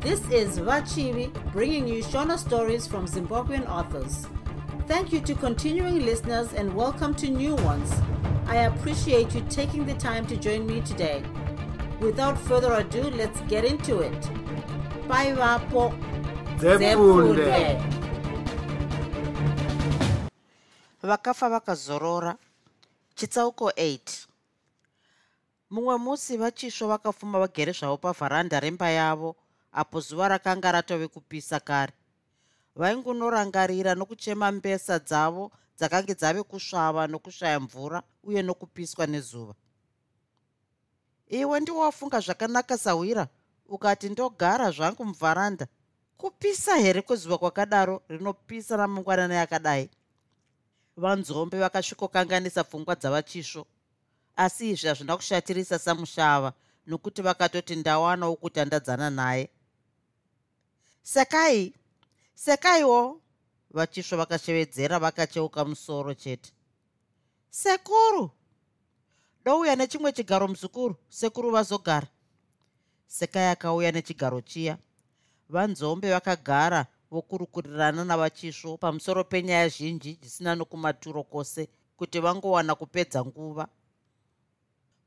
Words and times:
This 0.00 0.20
is 0.30 0.58
Vachivi 0.58 1.30
bringing 1.52 1.86
you 1.86 2.02
Shona 2.02 2.38
stories 2.38 2.86
from 2.86 3.06
Zimbabwean 3.06 3.68
authors. 3.68 4.26
Thank 4.88 5.12
you 5.12 5.20
to 5.20 5.34
continuing 5.34 6.06
listeners 6.06 6.54
and 6.54 6.74
welcome 6.74 7.14
to 7.16 7.28
new 7.28 7.54
ones. 7.56 7.92
I 8.46 8.64
appreciate 8.64 9.34
you 9.34 9.44
taking 9.50 9.84
the 9.84 9.92
time 9.92 10.26
to 10.28 10.38
join 10.38 10.66
me 10.66 10.80
today. 10.80 11.22
Without 12.00 12.38
further 12.38 12.72
ado, 12.72 13.10
let's 13.10 13.42
get 13.42 13.66
into 13.66 14.00
it. 14.00 14.20
Bye, 15.06 15.34
Vapo. 15.36 15.92
Zefunde. 16.56 18.00
vakafa 21.02 21.48
vakazorora 21.48 22.36
chitsauko 23.14 23.70
8 23.70 24.26
mumwe 25.70 25.98
musi 25.98 26.36
vachisvo 26.36 26.88
vakafuma 26.88 27.38
vagere 27.38 27.72
zvavo 27.72 27.96
pavharanda 27.96 28.60
remba 28.60 28.90
yavo 28.90 29.36
apo 29.72 30.00
zuva 30.00 30.28
rakanga 30.28 30.72
ratove 30.72 31.08
kupisa 31.08 31.60
kare. 31.60 31.92
Vaingunorangarira 32.76 33.94
nokuchema 33.94 34.52
mbesa 34.52 34.98
dzavo 34.98 35.50
dzakange 35.78 36.14
dzave 36.14 36.42
kusvava 36.42 37.06
nokushaya 37.06 37.60
mvura 37.60 38.02
uye 38.24 38.42
nokupiswa 38.42 39.06
nezuva. 39.06 39.54
Iwe 41.28 41.60
ndiwafunga 41.60 42.20
zvakanaka 42.20 42.78
sawira 42.78 43.28
ukati 43.68 44.08
ndogara 44.08 44.70
zvangu 44.70 45.04
muvharanda 45.04 45.66
kupisa 46.16 46.76
here 46.76 47.02
kwezuva 47.02 47.38
kwakadaro 47.38 48.02
rinopisa 48.08 48.76
ramangwanana 48.76 49.34
yakadai 49.34 49.90
vanzombe 50.96 51.58
vakasvikokanganisa 51.58 52.64
pfungwa 52.64 52.94
dzavachisvo. 52.94 53.66
Asi 54.36 54.70
izvi 54.70 54.88
hazvina 54.88 55.16
kushatirisa 55.16 55.78
samushava 55.78 56.52
nokuti 56.86 57.22
vakatoti 57.22 57.76
ndawanawo 57.76 58.36
kuti 58.36 58.60
andadzana 58.60 59.10
naye 59.10 59.50
sekai 61.12 61.72
sekaiwo 62.34 63.20
vachisvo 63.70 64.16
vakashevedzera 64.16 64.98
vakacheuka 64.98 65.64
musoro 65.64 66.14
chete. 66.14 66.52
Sekuru 67.50 68.30
douya 69.44 69.76
nechimwe 69.76 70.12
chigaro 70.12 70.48
muzukuru 70.48 70.96
sekuru 71.08 71.50
vazogara. 71.50 72.06
Sekai 73.06 73.48
akauya 73.50 73.92
nechigaro 73.92 74.40
chiya. 74.40 74.78
Vanzombe 75.48 76.10
vakagara 76.10 76.86
vokurukurirana 77.10 78.04
navachisvo 78.04 78.76
pamusoro 78.76 79.24
penyaya 79.24 79.68
zhinji 79.68 80.18
dzisina 80.22 80.54
nokumaturo 80.54 81.22
kwose 81.22 81.68
kuti 81.96 82.20
vangowana 82.20 82.74
kupedza 82.74 83.24
nguva. 83.24 83.68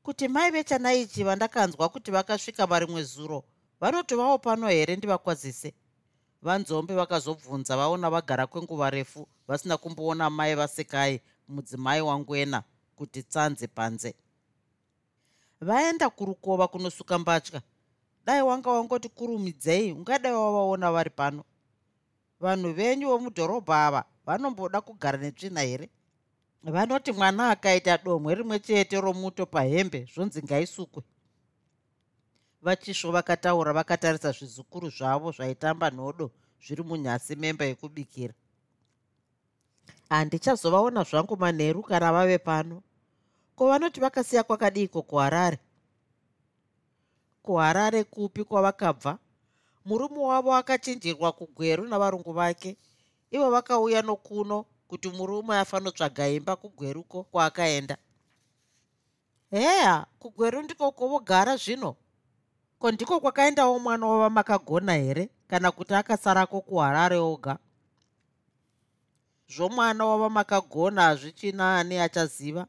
Kuti 0.04 0.28
mai 0.28 0.52
vechanaichi 0.52 1.24
vandakanzwa 1.24 1.90
kuti 1.90 2.12
vakasvika 2.12 2.66
varimwe 2.66 3.04
zuro 3.04 3.44
vanotovawo 3.80 4.38
pano 4.38 4.68
here 4.68 4.96
ndivakwazise 4.96 5.74
vanzombe 6.44 6.94
vakazobvunza 6.96 7.78
vaona 7.78 8.10
vagara 8.10 8.48
kwenguva 8.48 8.90
refu 8.90 9.28
vasina 9.48 9.78
kumboona 9.78 10.30
mai 10.30 10.56
vasekai 10.56 11.22
mudzimai 11.48 12.02
wangwena 12.02 12.64
kuti 12.96 13.24
tsanze 13.24 13.68
panze. 13.68 14.14
Vaenda 15.62 16.10
kurukova 16.10 16.68
kunosuka 16.68 17.20
mbatya. 17.20 17.62
Dai 18.26 18.42
wanga 18.42 18.70
wangoti 18.70 19.10
kurumidzei 19.10 19.92
ungadai 19.92 20.34
wavaona 20.34 20.92
vari 20.92 21.10
pano. 21.10 21.44
Vanhu 22.40 22.74
venyu 22.74 23.08
vomudhorobha 23.08 23.86
ava 23.88 24.06
vanomboda 24.26 24.82
kugara 24.82 25.18
netsvina 25.18 25.62
here? 25.62 25.90
Vanoti 26.64 27.12
mwana 27.12 27.50
akaita 27.50 27.98
domwe 27.98 28.36
rimwe 28.36 28.60
chete 28.60 29.02
romuto 29.02 29.46
pahembe 29.46 30.08
zvonzi 30.14 30.44
ngaisukwe 30.44 31.04
vachisvo 32.64 33.12
vakataura 33.12 33.74
vakatarisa 33.74 34.32
zvizukuru 34.32 34.90
zvavo 34.90 35.32
zvaitamba 35.32 35.90
nhodo 35.90 36.32
zviri 36.64 36.84
munyasi 36.84 37.36
memba 37.36 37.66
yekubikira. 37.66 38.34
Handichazovaona 40.10 41.04
zvangu 41.04 41.36
manheru 41.38 41.84
kana 41.84 42.12
vave 42.12 42.38
pano. 42.38 42.84
Ko 43.56 43.68
vanoti 43.68 44.00
vakasiya 44.00 44.44
kwakadiko 44.44 45.02
kuharare? 45.02 45.60
Kuharare 47.44 48.04
kupi 48.04 48.44
kwavakabva? 48.44 49.18
Murume 49.86 50.20
wavo 50.20 50.56
akachinjirwa 50.56 51.32
kugweru 51.32 51.88
navarungu 51.88 52.34
vake. 52.34 52.78
Ivo 53.32 53.52
vakauya 53.52 54.02
nokuno 54.02 54.66
kuti 54.88 55.10
murume 55.10 55.58
afanotsvaga 55.58 56.28
imba 56.28 56.56
kugweruko 56.56 57.24
kwaakaenda. 57.24 57.98
Heya 59.52 60.06
kugweru 60.20 60.62
ndiko 60.62 60.92
kwovogara 60.92 61.58
zvino 61.58 61.96
ko 62.84 62.92
ndiko 62.92 63.20
kwakaendawo 63.20 63.80
mwana 63.80 64.06
wava 64.08 64.30
makagona 64.30 64.94
here? 64.94 65.30
Kana 65.48 65.72
kuti 65.72 65.94
akasarako 65.94 66.62
kuharare 66.62 67.16
oga? 67.18 67.58
Zvomwana 69.48 70.06
wava 70.06 70.30
makagona 70.30 71.02
hazvichina 71.02 71.78
ani 71.80 71.98
achaziva? 71.98 72.68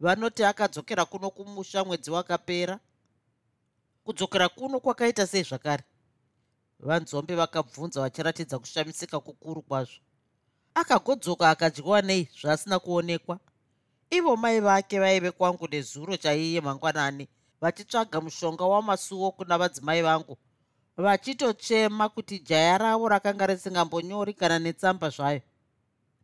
Vanoti 0.00 0.44
akadzokera 0.44 1.04
kuno 1.04 1.30
kumusha 1.30 1.84
mwedzi 1.84 2.10
wakapera? 2.10 2.78
Kudzokera 4.04 4.48
kuno 4.48 4.80
kwakaita 4.80 5.26
sei 5.26 5.42
zvakare? 5.42 5.84
Vanzombe 6.80 7.34
vakabvunza 7.34 8.00
vachiratidza 8.00 8.58
kushamisika 8.58 9.20
kukuru 9.20 9.62
kwazvo. 9.62 10.00
Akagodzoka 10.74 11.50
akadyiwa 11.50 12.02
nei 12.02 12.28
zvaasina 12.40 12.78
kuonekwa? 12.78 13.38
Ivo 14.10 14.36
mai 14.36 14.60
vake 14.60 15.00
vaive 15.00 15.30
kwangu 15.30 15.68
nezuro 15.68 16.16
chaiye 16.16 16.60
mangwanani 16.60 17.28
vachitsvaga 17.60 18.20
mushonga 18.20 18.64
wamasuwo 18.64 19.30
kuna 19.30 19.58
vadzimai 19.58 20.02
vangu. 20.02 20.36
Vachitochema 20.96 22.08
kuti 22.08 22.38
jaya 22.38 22.78
ravo 22.78 23.08
rakanga 23.08 23.46
risingambonyori 23.46 24.34
kana 24.34 24.58
netsamba 24.58 25.08
zvayo. 25.10 25.40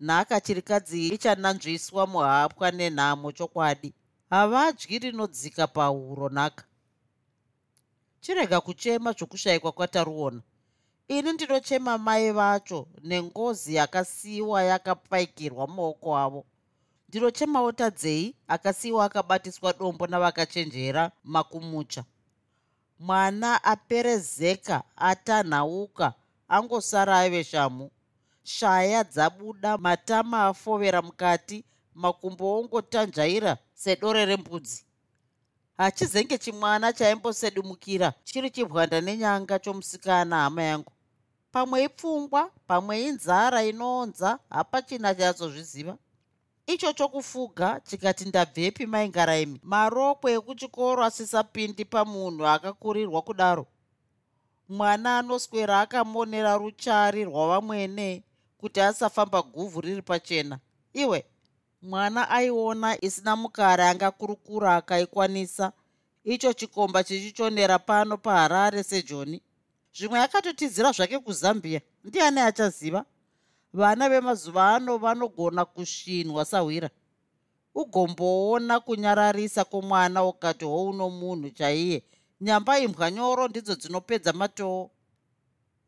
Nhaka 0.00 0.40
chirikadzi 0.40 1.08
ichananzviswa 1.08 2.06
muhapwa 2.06 2.70
nenhamo 2.70 3.32
chokwadi. 3.32 3.94
Havadyi 4.30 4.98
rinodzika 4.98 5.66
pahuro 5.66 6.28
nhaka. 6.28 6.64
Chirega 8.20 8.60
kuchema 8.60 9.12
zvokushayikwa 9.12 9.72
kwataruona. 9.72 10.40
Ini 11.08 11.32
ndinochema 11.32 11.98
mai 11.98 12.32
vacho 12.32 12.88
nengozi 13.02 13.74
yakasiyiwa 13.74 14.62
yakapaikirwa 14.62 15.66
mumaoko 15.66 16.16
avo 16.18 16.46
ndinochemawo 17.12 17.72
tadzei 17.72 18.34
akasiyiwa 18.48 19.04
akabatiswa 19.04 19.72
dombo 19.72 20.06
navakachenjera 20.06 21.12
makumucha. 21.24 22.04
Mwana 22.98 23.64
aperezeka 23.64 24.82
atanhauka 24.96 26.14
angosara 26.48 27.18
aive 27.18 27.44
shamu 27.44 27.90
shaya 28.44 29.04
dzabuda 29.04 29.78
matama 29.78 30.46
afovera 30.46 31.02
mukati 31.02 31.64
makumbo 31.94 32.58
ongotanzvaira 32.58 33.56
sedore 33.74 34.24
rembudzi. 34.26 34.84
Hachizenge 35.76 36.38
chimwana 36.38 36.92
chaimbosedumukira 36.92 38.12
chiri 38.24 38.50
chibwanda 38.50 39.00
nenyanga 39.00 39.58
chomusikana 39.58 40.36
hama 40.36 40.62
yangu. 40.62 40.92
Pamwe 41.52 41.84
ipfungwa 41.84 42.50
pamwe 42.66 43.02
inzara 43.04 43.64
inoonza 43.64 44.38
hapachina 44.50 45.14
chatsozviziva 45.14 45.96
icho 46.66 46.92
chokufuga 46.92 47.80
chikati 47.80 48.24
ndabvepi 48.24 48.86
maingaraimi. 48.86 49.60
Marokwe 49.62 50.32
ekuchikoro 50.32 51.04
asisapindi 51.04 51.84
pamunhu 51.84 52.46
akakurirwa 52.46 53.22
kudaro. 53.22 53.66
Mwana 54.68 55.18
anoswera 55.18 55.80
akamonera 55.80 56.56
ruchari 56.56 57.24
rwavamwene 57.24 58.22
kuti 58.58 58.80
asafamba 58.80 59.42
guvhu 59.42 59.80
riri 59.80 60.02
pachena. 60.02 60.58
Iwe 60.92 61.24
mwana 61.82 62.30
aiona 62.30 63.04
isina 63.04 63.36
mukare 63.36 63.84
angakurukura 63.84 64.76
akaikwanisa. 64.76 65.72
Icho 66.24 66.52
chikomba 66.52 67.04
chichichonera 67.04 67.78
pano 67.78 68.16
paharare 68.18 68.82
sejoni. 68.82 69.42
Zvimwe 69.96 70.20
akatotizira 70.20 70.92
zvake 70.92 71.18
kuzambia. 71.18 71.80
Ndiani 72.04 72.40
achaziva 72.40 73.04
vana 73.72 74.08
vemazuva 74.08 74.74
ano 74.74 74.98
vanogona 74.98 75.64
kusvinwa 75.64 76.44
sahwira. 76.44 76.90
Ugomboona 77.74 78.80
kunyararisa 78.80 79.64
kwomwana 79.64 80.24
ukati 80.24 80.64
houno 80.64 81.10
munhu 81.10 81.50
chaiye. 81.50 82.02
Nyamba 82.40 82.78
imbwa 82.78 83.10
nyoro 83.10 83.48
ndidzo 83.48 83.74
dzinopedza 83.74 84.32
matoo 84.32 84.90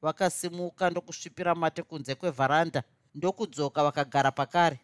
vakasimuka 0.02 0.90
ndokusvipira 0.90 1.54
mate 1.54 1.82
kunze 1.82 2.14
kwevharanda 2.14 2.82
ndokudzoka 3.14 3.84
vakagara 3.84 4.30
pakare. 4.30 4.80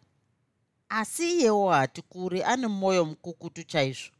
Asi 0.89 1.31
iyewo 1.31 1.69
hati 1.69 2.01
kuri 2.01 2.43
ane 2.43 2.67
mwoyo 2.67 3.05
mukukutu 3.05 3.63
chaizvo. 3.63 4.11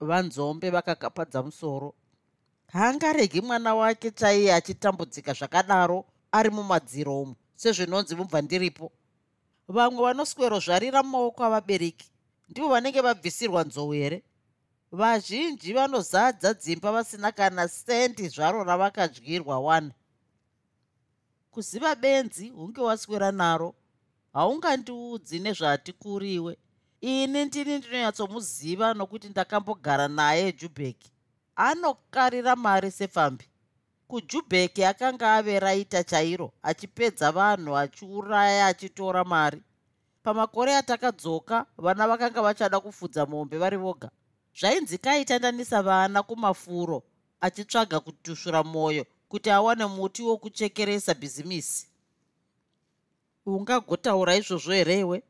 Vanzombe 0.00 0.70
vakakapadza 0.70 1.42
musoro. 1.42 1.94
Haangaregi 2.66 3.40
mwana 3.40 3.74
wake 3.74 4.10
chaiye 4.10 4.54
achitambudzika 4.54 5.32
zvakadaro 5.32 6.04
ari 6.32 6.50
mumadziro 6.50 7.22
umo 7.22 7.36
sezvinonzi 7.56 8.16
mubva 8.16 8.42
ndiripo. 8.42 8.92
Vamwe 9.68 10.02
vanoswerozvarira 10.02 11.02
mumaoko 11.02 11.44
avabereki 11.44 12.08
ndivo 12.48 12.68
vanenge 12.68 13.00
vabvisirwa 13.00 13.64
nzou 13.64 13.92
here? 13.92 14.22
Vazhinji 14.92 15.72
vanozadza 15.72 16.54
dzimba 16.54 16.92
vasina 16.92 17.32
kana 17.32 17.68
sendi 17.68 18.28
zvaro 18.28 18.64
ravakadyirwa 18.64 19.58
wani 19.58 19.92
kuziva 21.50 21.94
benzi 21.94 22.48
hunge 22.48 22.80
waswera 22.80 23.32
naro 23.32 23.74
haungandiudzi 24.32 25.38
nezvatikuriwe 25.38 26.58
ini 27.00 27.44
ndini 27.44 27.78
ndinonyatsomuziva 27.78 28.94
nokuti 28.94 29.28
ndakambogara 29.28 30.08
naye 30.08 30.52
jubek 30.52 30.96
anokarira 31.56 32.56
mari 32.56 32.90
sepfambi 32.90 33.44
kujubek 34.08 34.78
akanga 34.78 35.34
ave 35.34 35.60
raita 35.60 36.04
chairo 36.04 36.52
achipedza 36.62 37.32
vanhu 37.32 37.76
achiuraya 37.76 38.66
achitora 38.66 39.24
mari. 39.24 39.62
Pamakore 40.22 40.76
atakadzoka 40.76 41.66
vana 41.78 42.08
vakanga 42.08 42.42
vachada 42.42 42.80
kufudza 42.80 43.26
mombe 43.26 43.58
vari 43.58 43.76
voga. 43.76 44.10
Zvainzi 44.58 44.98
kaitandanisa 44.98 45.82
vana 45.82 46.22
kumafuro 46.22 47.02
achitsvaga 47.40 48.00
kutushura 48.00 48.62
mwoyo 48.62 49.06
kuti 49.28 49.50
awane 49.50 49.86
muti 49.86 50.22
wokuchekeresa 50.22 51.14
bhizimisi. 51.14 51.86
Ungagotaura 53.46 54.36
izvozvo 54.36 54.72
herewe 54.72 55.22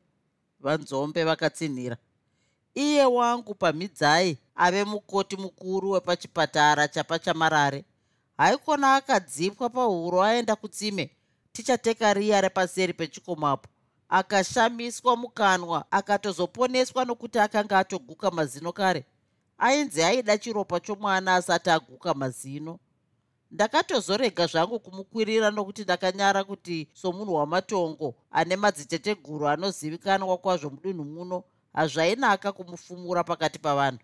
vanzombe 0.60 1.24
vakatsinhira. 1.24 1.96
Iye 2.74 3.04
wangu 3.04 3.54
pamhidzai 3.54 4.38
ave 4.54 4.84
mukoti 4.84 5.36
mukuru 5.36 5.90
wepachipatara 5.90 6.88
chapa 6.88 7.18
chamarare 7.18 7.84
haikona 8.36 8.94
akadzipwa 8.94 9.70
pahuro 9.70 10.22
aenda 10.22 10.56
kutsime 10.56 11.10
tichateka 11.52 12.14
riya 12.14 12.40
repaseri 12.40 12.92
pechikomapo. 12.92 13.68
Akashamiswa 14.08 15.16
mukanwa 15.16 15.84
akatozoponeswa 15.90 17.04
nokuti 17.04 17.38
akanga 17.38 17.78
atoguka 17.78 18.30
mazino 18.30 18.72
kare. 18.72 19.04
Ainzi 19.58 20.02
aida 20.02 20.38
chiropa 20.38 20.80
chomwana 20.80 21.34
asati 21.34 21.70
aguka 21.70 22.14
mazino. 22.14 22.78
Ndakatozorega 23.50 24.46
zvangu 24.46 24.80
kumukwirira 24.80 25.50
nokuti 25.50 25.82
ndakanyara 25.82 26.44
kuti 26.44 26.88
somunhu 26.92 27.34
wamatongo 27.34 28.14
ane 28.30 28.56
madziteteguru 28.56 29.48
anozivikanwa 29.48 30.38
kwazvo 30.38 30.70
mudunhu 30.70 31.04
muno 31.04 31.44
hazvainaka 31.72 32.52
kumufumura 32.52 33.24
pakati 33.24 33.58
pavanhu. 33.58 33.98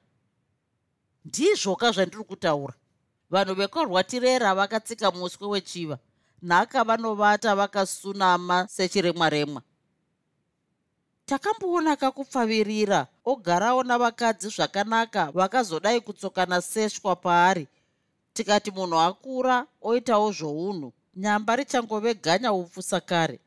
Ndizvoka 1.24 1.92
zvandiri 1.92 2.24
kutaura 2.24 2.74
vanhu 3.32 3.54
vekorwatirera 3.54 4.54
vakatsika 4.54 5.10
muswe 5.10 5.46
wechiva. 5.48 5.98
Nhaka 6.42 6.84
vanovata 6.84 7.56
vakasunama 7.56 8.66
sechiremwa 8.68 9.28
remwa 9.30 9.62
takamboona 11.26 11.96
kakupfavirira 11.96 13.00
ogarawo 13.24 13.82
navakadzi 13.82 14.48
zvakanaka 14.48 15.30
vakazodai 15.30 16.00
kutsokana 16.00 16.60
seshwa 16.62 17.16
paari. 17.16 17.66
Tikati 18.34 18.70
munhu 18.70 18.98
akura 18.98 19.66
oitawo 19.82 20.32
zvounhu. 20.32 20.92
Nyamba 21.16 21.56
richangove 21.56 22.14
ganya 22.14 22.52
upfusa 22.52 23.00
kare 23.00 23.38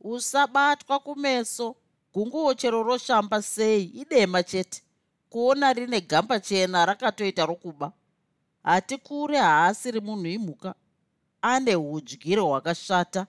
usabatwa 0.00 0.98
kumeso. 0.98 1.76
Gunguo 2.14 2.54
chero 2.54 2.82
roshamba 2.82 3.42
sei 3.42 3.84
idema 3.84 4.42
chete. 4.42 4.82
Kuona 5.30 5.72
rine 5.72 6.00
gamba 6.00 6.40
chena 6.40 6.86
rakatoita 6.86 7.46
rokuba 7.46 7.92
hati 8.66 8.98
kure 8.98 9.38
haasiri 9.38 10.00
munhu 10.00 10.26
imhuka 10.26 10.74
ane 11.42 11.76
udyiro 11.76 12.44
hwakashata. 12.46 13.26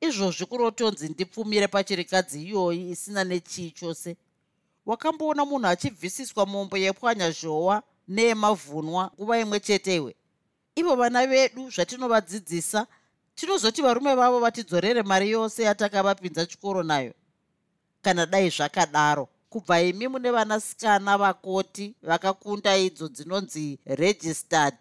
Izvozvi 0.00 0.46
kurotonzi 0.46 1.08
ndipfumire 1.08 1.68
pachirikadzi 1.68 2.42
iyoyi 2.42 2.90
isina 2.90 3.24
nechii 3.24 3.70
chose. 3.70 4.16
Wakamboona 4.86 5.44
munhu 5.44 5.66
achibvisiswa 5.66 6.46
mombo 6.46 6.76
yepwanya 6.76 7.30
zhowa 7.30 7.82
neemavhunwa 8.08 9.10
nguva 9.14 9.38
imwe 9.38 9.60
chetehwe 9.60 10.12
ivo 10.76 10.96
vana 10.96 11.26
vedu 11.26 11.70
zvatinovadzidzisa 11.70 12.86
tinozoti 13.34 13.82
varume 13.82 14.14
vavo 14.14 14.40
vatidzorere 14.40 15.02
mari 15.02 15.30
yose 15.30 15.62
yatakavapinza 15.62 16.46
chikoro 16.46 16.82
nayo. 16.82 17.14
Kana 18.02 18.26
dai 18.26 18.50
zvakadaro 18.50 19.28
kubva 19.54 19.82
imi 19.82 20.08
mune 20.08 20.30
vanasikana 20.30 21.18
vakoti 21.18 21.94
vakakunda 22.02 22.76
idzo 22.76 23.08
dzinonzi 23.08 23.78
registered. 23.86 24.78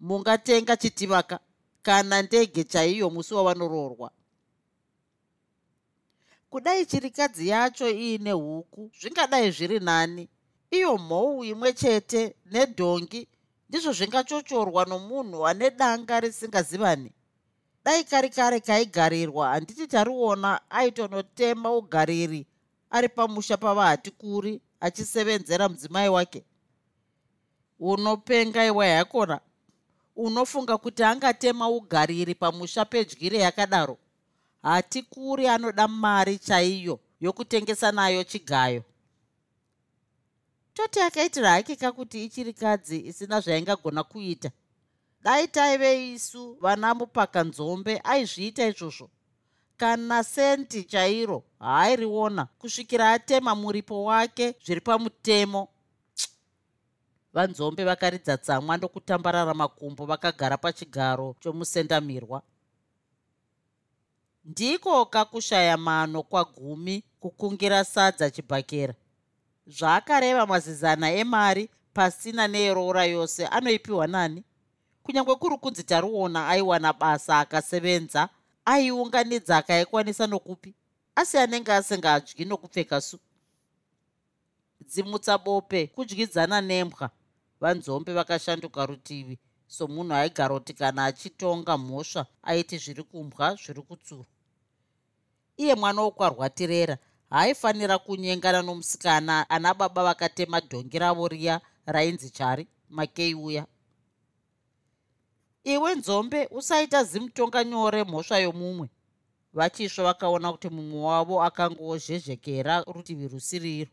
Mungatenga 0.00 0.76
chitivaka 0.76 1.40
kana 1.82 2.22
ndege 2.22 2.64
chaiyo 2.64 3.10
musi 3.10 3.34
wavanoroorwa 3.34 4.10
kudai 6.50 6.86
chirikadzi 6.86 7.48
yacho 7.48 7.88
iine 7.90 8.32
huku 8.32 8.90
zvingadai 9.00 9.50
zviri 9.50 9.80
nani. 9.80 10.28
Iyo 10.70 10.98
mhou 10.98 11.44
imwe 11.44 11.72
chete 11.72 12.34
nedhongi 12.52 13.28
ndizvo 13.68 13.92
zvingachochorwa 13.92 14.84
nomunhu 14.84 15.46
ane 15.46 15.70
danga 15.70 16.20
risingazivani. 16.20 17.12
Dai 17.84 18.04
kari 18.04 18.30
kare 18.30 18.60
kaigarirwa 18.60 19.48
handiti 19.48 19.86
tariona 19.86 20.70
aitonotema 20.70 21.72
ugariri 21.72 22.46
ari 22.90 23.08
pamusha 23.08 23.56
pava 23.56 23.86
hati 23.86 24.10
kuri 24.10 24.60
achisevenzera 24.80 25.68
mudzimai 25.68 26.08
wake. 26.08 26.44
Unopenga 27.80 28.66
iwa 28.66 28.86
yakona 28.86 29.40
unofunga 30.16 30.78
kuti 30.78 31.02
angatema 31.02 31.68
ugariri 31.68 32.34
pamusha 32.34 32.84
pedyire 32.84 33.38
yakadaro? 33.38 33.98
Hati 34.62 35.02
kuri 35.02 35.48
anoda 35.48 35.88
mari 35.88 36.38
chaiyo 36.38 37.00
yokutengesa 37.20 37.92
nayo 37.92 38.24
chigayo. 38.24 38.82
Toti 40.74 41.00
akaitira 41.00 41.50
hake 41.50 41.76
kakuti 41.76 42.24
ichiri 42.24 42.52
kadzi 42.52 42.98
isina 43.06 43.40
zvaingagona 43.40 44.02
kuita. 44.04 44.50
Dai 45.22 45.48
taive 45.48 46.12
isu 46.12 46.56
vana 46.60 46.94
mupaka 46.94 47.44
nzombe 47.44 48.00
aizviita 48.04 48.66
izvozvo 48.66 49.10
kana 49.80 50.24
senti 50.24 50.84
chairo 50.84 51.44
haairiona 51.58 52.44
kusvikira 52.58 53.12
atema 53.12 53.54
muripo 53.54 54.04
wake 54.04 54.54
zviri 54.64 54.80
pamutemo. 54.80 55.68
Vanzombe 57.32 57.84
vakaridza 57.84 58.36
tsamwa 58.36 58.76
ndokutambarara 58.76 59.54
makumbo 59.54 60.06
vakagara 60.06 60.56
pachigaro 60.56 61.36
chomusendamirwa. 61.40 62.42
Ndiko 64.44 65.06
kakushaya 65.06 65.76
mano 65.76 66.22
kwagumi 66.22 67.04
kukungira 67.20 67.84
sadza 67.84 68.30
chibhakera. 68.30 68.94
Zvaakareva 69.66 70.46
mazizana 70.46 71.12
emari 71.12 71.70
pasina 71.94 72.48
neerora 72.48 73.04
yose 73.04 73.46
anoipiwa 73.46 74.06
nani? 74.06 74.44
Kunyange 75.02 75.34
kuri 75.34 75.56
kunzi 75.56 75.84
tariona 75.84 76.48
aiwana 76.48 76.92
basa 76.92 77.38
akasevenza 77.38 78.28
aiunganidza 78.64 79.56
akaikwanisa 79.56 80.26
nokupi? 80.26 80.74
Asi 81.14 81.38
anenge 81.38 81.72
asingadyi 81.72 82.44
nokupfeka 82.44 83.00
su 83.00 83.18
dzimutsa 84.88 85.38
bope 85.38 85.86
kudyidzana 85.86 86.60
nembwa. 86.60 87.10
Vanzombe 87.60 88.12
vakashanduka 88.12 88.86
rutivi. 88.86 89.38
Somunhu 89.66 90.14
aigara 90.14 90.54
kuti 90.54 90.74
kana 90.74 91.04
achitonga 91.04 91.78
mhosva 91.78 92.26
aiti 92.42 92.78
zviri 92.78 93.02
kumbwa 93.02 93.54
zviri 93.54 93.82
kutsura 93.82 94.26
iye 95.62 95.74
mwana 95.74 96.02
wokwarwatirera 96.02 96.96
haaifanira 97.30 97.98
kunyengana 97.98 98.62
nomusikana 98.62 99.50
ana 99.50 99.74
baba 99.74 100.04
vakatema 100.04 100.60
dhongi 100.60 100.98
ravo 100.98 101.28
riya 101.28 101.60
rainzi 101.86 102.30
chari 102.30 102.64
makei 102.88 103.34
uya 103.34 103.66
iwe 105.64 105.94
nzombe 105.94 106.48
usaita 106.50 107.04
zimutonga 107.04 107.64
nyore 107.64 108.04
mhosva 108.04 108.38
yomumwe. 108.38 108.88
Vachisva 109.52 110.02
vakaona 110.04 110.52
kuti 110.52 110.68
mumwe 110.68 111.00
wavo 111.08 111.42
akangozhezhekera 111.42 112.84
rutivi 112.86 113.28
rusiriro. 113.28 113.90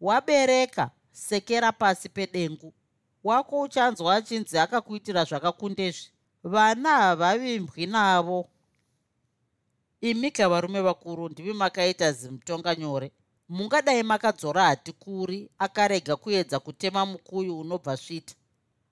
Wabereka 0.00 0.90
sekera 1.12 1.72
pasi 1.72 2.08
pedengu. 2.08 2.72
Wako 3.24 3.60
uchanzwa 3.60 4.14
achinzi 4.14 4.58
akakuitira 4.58 5.24
zvakakundezvi 5.24 6.10
vana 6.42 6.88
havavimbwi 6.88 7.86
navo. 7.86 8.48
Imika 10.00 10.48
varume 10.48 10.80
vakuru 10.80 11.28
ndimi 11.28 11.52
makaita 11.52 12.12
zimutonga 12.12 12.74
nyore. 12.74 13.12
Mungadai 13.48 14.02
makadzora 14.02 14.64
hati 14.64 14.92
kuri 14.92 15.50
akarega 15.58 16.16
kuedza 16.16 16.60
kutema 16.60 17.06
mukuyu 17.06 17.60
unobva 17.60 17.96
svita 17.96 18.34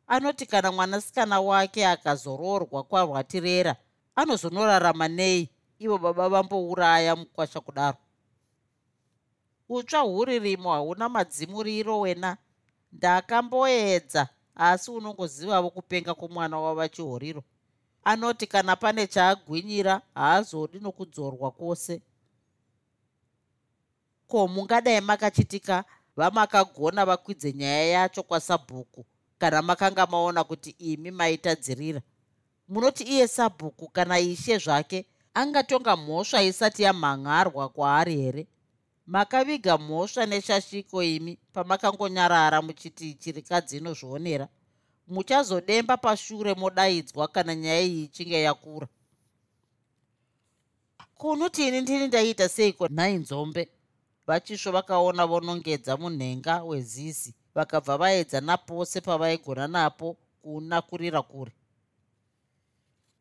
anoti 0.07 0.47
kana 0.47 0.73
mwanasikana 0.73 1.41
wake 1.41 1.87
akazoroorwa 1.87 2.83
kwarwatirera 2.83 3.77
anozonorarama 4.17 5.09
nei? 5.09 5.49
Ivo 5.79 5.99
baba 5.99 6.29
vambouraya 6.29 7.17
mukwasha 7.17 7.61
kudaro. 7.61 7.97
Utsva 9.69 10.01
huririmo 10.01 10.73
hauna 10.73 11.09
madzimuriro 11.09 12.01
wena. 12.01 12.37
Ndakamboedza 12.93 14.29
asi 14.55 14.91
unongozivavo 14.91 15.71
kupenga 15.71 16.15
kwomwana 16.15 16.59
wavachihoriro 16.61 17.43
anoti 18.05 18.47
kana 18.47 18.77
pane 18.77 19.07
chaagwinyira 19.07 20.01
haazodi 20.15 20.79
nokudzorwa 20.81 21.51
kwose. 21.51 22.03
Ko 24.27 24.49
mungadai 24.49 25.01
makachitika? 25.01 25.85
Vamakagona 26.17 27.05
vakwidze 27.05 27.53
nyaya 27.53 27.85
yacho 27.85 28.23
kwasabhuku 28.23 29.05
kana 29.45 29.63
makanga 29.63 30.07
maona 30.07 30.45
kuti 30.45 30.71
imi 30.71 31.11
maitadzirira 31.11 32.01
munoti 32.69 33.05
iye 33.05 33.29
sabhuku 33.29 33.89
kana 33.89 34.19
ishe 34.19 34.59
zvake 34.59 35.07
angatonga 35.35 35.97
mhosva 35.97 36.43
isati 36.43 36.83
yamhanharwa 36.83 37.69
kwaari 37.69 38.17
here? 38.17 38.47
Makaviga 39.07 39.79
mhosva 39.79 40.27
neshashiko 40.27 41.03
imi 41.03 41.39
pamakangonyarara 41.53 42.63
muchiti 42.63 43.15
chirikadzi 43.15 43.77
inozvionera 43.77 44.49
muchazodemba 45.09 45.97
pashure 45.97 46.55
modaidzwa 46.55 47.29
kana 47.29 47.55
nyaya 47.55 47.81
iyi 47.83 48.05
ichinge 48.05 48.43
yakura? 48.43 48.89
Kunoti 51.15 51.69
ini 51.69 51.81
ndini 51.81 52.07
ndaiita 52.07 52.49
seiko 52.49 52.89
nhai 52.89 53.15
nzombe? 53.15 53.69
Vachisvo 54.27 54.73
vakaona 54.73 55.27
vonongedza 55.27 55.97
munhenga 55.97 56.63
wezizi 56.63 57.35
vakabva 57.55 57.97
vaedza 57.97 58.41
napose 58.41 59.01
pavaigona 59.01 59.69
napo 59.69 60.17
kunakurira 60.43 61.23
kure. 61.23 61.53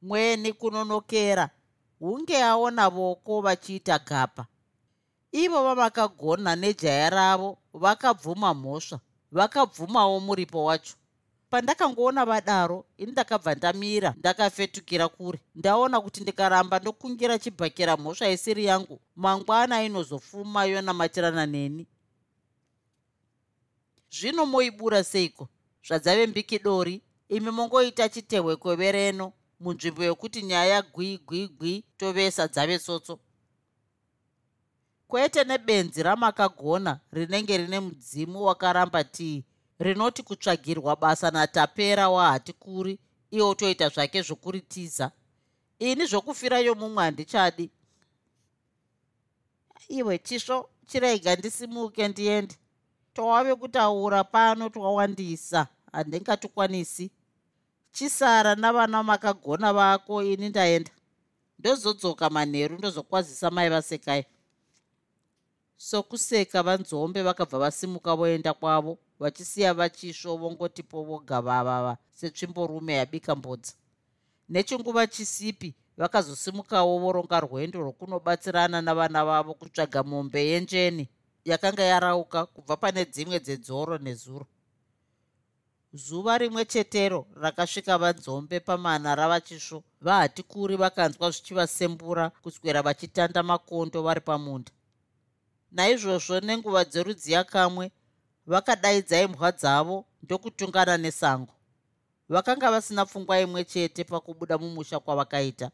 Mweni 0.01 0.53
kunonokera 0.53 1.49
hunge 1.99 2.43
aona 2.43 2.89
voko 2.89 3.41
vachiita 3.41 3.99
gapa. 3.99 4.45
Ivo 5.31 5.63
vamakagona 5.63 6.55
nejaya 6.55 7.09
ravo 7.09 7.57
vakabvuma 7.73 8.53
mhosva 8.53 8.99
vakabvumawo 9.31 10.19
muripo 10.19 10.63
wacho. 10.65 10.95
Pandakangoona 11.49 12.25
vadaro 12.25 12.85
ini 12.97 13.11
ndakabva 13.11 13.55
ndamira 13.55 14.13
ndakafetukira 14.17 15.07
kure. 15.09 15.39
Ndaona 15.55 16.01
kuti 16.01 16.21
ndikaramba 16.21 16.79
ndokungira 16.79 17.39
chibhakira 17.39 17.97
mhosva 17.97 18.29
isiri 18.29 18.65
yangu 18.65 18.99
mangwana 19.15 19.83
inozofuma 19.83 20.65
yonamatirana 20.65 21.45
neni 21.45 21.87
zvino 24.13 24.45
moibura 24.45 25.03
seiko? 25.03 25.49
Zvadzave 25.87 26.27
mbikidori 26.27 27.01
imi 27.29 27.51
mongoita 27.51 28.09
chitehwe 28.09 28.55
kwevereno 28.55 29.33
munzvimbo 29.59 30.03
yokuti 30.03 30.41
nyaya 30.43 30.81
gwi 30.81 31.17
gwi 31.17 31.47
gwi 31.47 31.83
tovesa 31.97 32.47
dzave 32.47 32.79
tsotso. 32.79 33.19
Kwete 35.07 35.43
nebenzi 35.43 36.03
ramakagona 36.03 36.99
rinenge 37.11 37.57
rine 37.57 37.79
mudzimu 37.79 38.43
wakaramba 38.43 39.03
tii? 39.03 39.43
Rinoti 39.79 40.23
kutsvagirwa 40.23 40.95
basa 40.95 41.31
natapera 41.31 42.09
wahatikuri 42.09 42.99
iwo 43.31 43.55
toita 43.55 43.89
zvake 43.89 44.21
zvokuritiza 44.21 45.11
ini 45.79 46.05
zvokufira 46.05 46.59
yomumwe 46.59 47.03
handichadi. 47.03 47.71
Iwe 49.89 50.17
chisvo 50.17 50.69
chiraiga 50.87 51.35
ndisimuke 51.35 52.07
ndiende 52.07 52.55
towave 53.13 53.55
kutaura 53.55 54.23
pano 54.23 54.69
twawandisa. 54.69 55.67
Handingatikwanisi 55.91 57.11
chisara 57.91 58.55
navana 58.55 59.03
makagona 59.03 59.73
vako 59.73 60.23
ini 60.23 60.49
ndaenda. 60.49 60.91
Ndozodzoka 61.59 62.29
manheru 62.29 62.77
ndozokwazisa 62.77 63.51
mai 63.51 63.69
vasekai. 63.69 64.25
Sokuseka 65.77 66.63
vanzombe 66.63 67.21
vakabva 67.21 67.59
vasimuka 67.59 68.15
voenda 68.15 68.53
kwavo 68.53 68.97
vachisiya 69.19 69.73
vachisvo 69.73 70.37
vongotipo 70.37 71.03
voga 71.03 71.41
vavava 71.41 71.97
setsvimborume 72.13 72.93
yabika 72.93 73.35
mbodza 73.35 73.73
nechinguva 74.49 75.07
chisipi 75.07 75.75
vakazosimukawo 75.97 76.99
voronga 76.99 77.39
rwendo 77.39 77.79
rwokunobatsirana 77.81 78.81
navana 78.81 79.25
vavo 79.25 79.53
kutsvaga 79.53 80.03
mombe 80.03 80.45
yenjeni 80.47 81.09
yakanga 81.45 81.83
yarauka 81.83 82.45
kubva 82.45 82.77
pane 82.77 83.05
dzimwe 83.05 83.39
dzedzoro 83.39 83.97
nezuro. 83.97 84.45
Zuva 85.93 86.37
rimwe 86.37 86.65
chetero 86.65 87.27
rakasvika 87.35 87.97
vanzombe 87.97 88.59
pamana 88.59 89.15
ravachisvo 89.15 89.83
vahatikuri 90.01 90.75
vakanzwa 90.75 91.31
zvichivasembura 91.31 92.29
kuswera 92.29 92.81
vachitanda 92.81 93.43
makondo 93.43 94.01
vari 94.01 94.21
pamunda. 94.21 94.71
Naizvozvo 95.71 96.39
nenguva 96.39 96.85
dzerudziya 96.85 97.43
kamwe 97.43 97.91
vakadaidza 98.45 99.21
imbwa 99.21 99.51
dzavo 99.51 100.05
ndokutungana 100.23 100.97
nesango. 100.97 101.53
Vakanga 102.29 102.71
vasina 102.71 103.05
pfungwa 103.05 103.39
imwe 103.39 103.63
chete 103.63 104.03
pakubuda 104.03 104.57
mumusha 104.57 104.99
kwavakaita. 104.99 105.71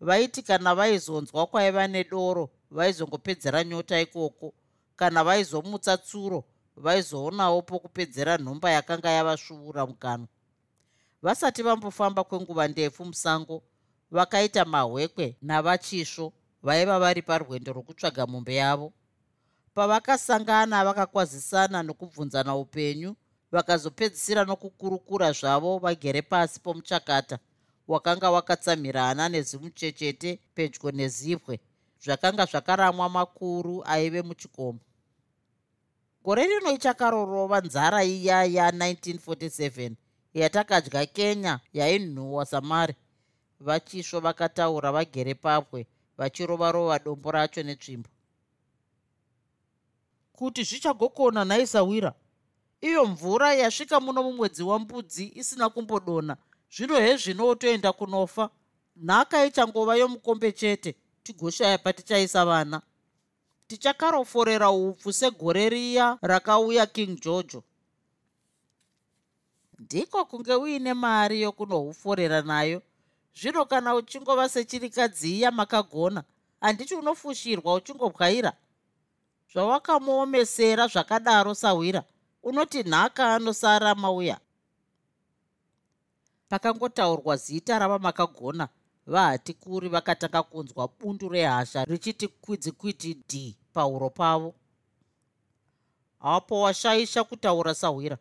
Vaiti 0.00 0.42
kana 0.42 0.74
vaizonzwa 0.74 1.46
kwaiva 1.46 1.86
nedoro 1.88 2.50
vaizongopedzera 2.70 3.64
nyota 3.64 4.00
ikoko 4.00 4.54
kana 5.00 5.24
vaizomutsa 5.24 5.96
tsuro 5.96 6.44
vaizoonawo 6.76 7.62
pokupedzera 7.62 8.38
nhomba 8.38 8.70
yakanga 8.70 9.10
yavasvuura 9.10 9.86
mukanwa. 9.86 10.28
Vasati 11.22 11.62
vambofamba 11.62 12.24
kwenguva 12.24 12.68
ndefu 12.68 13.04
musango 13.04 13.62
vakaita 14.10 14.64
mahwekwe 14.64 15.36
navachisvo 15.42 16.32
vaiva 16.62 16.98
vari 16.98 17.22
parwendo 17.22 17.72
rwokutsvaga 17.72 18.26
mombe 18.26 18.54
yavo. 18.54 18.92
Pavakasangana 19.74 20.84
vakakwazisana 20.84 21.82
nokubvunzana 21.82 22.56
upenyu 22.56 23.16
vakazopedzisira 23.52 24.44
nokukurukura 24.44 25.32
zvavo 25.32 25.78
vagere 25.78 26.22
pasi 26.22 26.60
pomuchakata 26.60 27.38
wakanga 27.88 28.30
wakatsamhirana 28.30 29.28
nezimuchechete 29.28 30.40
pedyo 30.54 30.90
nezibwe 30.90 31.60
zvakanga 32.04 32.44
zvakaramwa 32.44 33.08
makuru 33.08 33.82
aive 33.84 34.22
muchikomo 34.22 34.80
gore 36.24 36.46
rino 36.46 36.72
ichakarorova 36.72 37.60
nzara 37.60 38.04
iya 38.04 38.46
ya1947 38.46 39.92
yatakadya 40.34 41.06
kenya 41.06 41.60
yainhuhwa 41.72 42.46
samari. 42.46 42.94
Vachisvo 43.60 44.20
vakataura 44.20 44.92
vagere 44.92 45.34
papwe 45.34 45.86
vachirovarova 46.18 46.98
dombo 46.98 47.30
racho 47.30 47.62
netsvimbo. 47.62 48.08
Kuti 50.32 50.62
zvichagokona 50.64 51.44
nhaisawira 51.44 52.14
iyo 52.80 53.06
mvura 53.06 53.54
yasvika 53.54 54.00
muno 54.00 54.22
mumwedzi 54.22 54.62
wambudzi 54.62 55.32
isina 55.34 55.68
kumbodona. 55.68 56.36
Zvino 56.76 57.00
hezvino 57.00 57.54
toenda 57.54 57.92
kunofa? 57.92 58.50
Nhaka 58.96 59.44
ichangova 59.44 59.96
yomukombe 59.96 60.52
chete 60.52 60.94
tigoshaya 61.22 61.78
patichaisa 61.78 62.44
vana 62.44 62.82
tichakaroforera 63.70 64.70
upfu 64.70 65.12
segore 65.12 65.68
riya 65.68 66.18
rakauya 66.22 66.86
king 66.86 67.20
georgo 67.20 67.62
ndiko 69.78 70.24
kunge 70.24 70.54
uine 70.54 70.94
mari 70.94 71.42
yokunohuforera 71.42 72.42
nayo. 72.42 72.82
Zvino 73.34 73.64
kana 73.64 73.94
uchingova 73.94 74.48
sechirikadziya 74.48 75.50
makagona 75.50 76.24
handiti 76.60 76.94
unofushirwa 76.94 77.74
uchingobwaira? 77.74 78.52
Zvawakamuomesera 79.52 80.86
zvakadaro 80.86 81.54
sawira 81.54 82.02
unoti 82.42 82.82
nhaka 82.82 83.34
anosara 83.34 83.94
mauya. 83.94 84.40
Pakangotaurwa 86.48 87.36
zita 87.36 87.78
rava 87.78 87.98
makagona 87.98 88.68
vahatikuri 89.06 89.88
vakatanga 89.88 90.42
kunzwa 90.42 90.88
bundu 91.00 91.28
rehasha 91.28 91.84
richiti 91.84 92.28
kwidzikwiti 92.28 93.14
d 93.28 93.59
pauro 93.72 94.10
pavo. 94.10 94.54
Hapo 96.18 96.60
washaisha 96.60 97.24
kutaura 97.24 97.74
sawira 97.74 98.18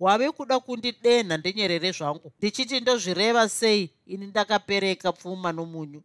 wave 0.00 0.30
kuda 0.30 0.60
kundidenha 0.60 1.36
ndinyerere 1.36 1.92
zvangu? 1.92 2.32
Ndichiti 2.38 2.80
ndozvireva 2.80 3.48
sei 3.48 3.90
ini 4.06 4.26
ndakapereka 4.26 5.12
pfuma 5.12 5.52
nomunyu? 5.52 6.02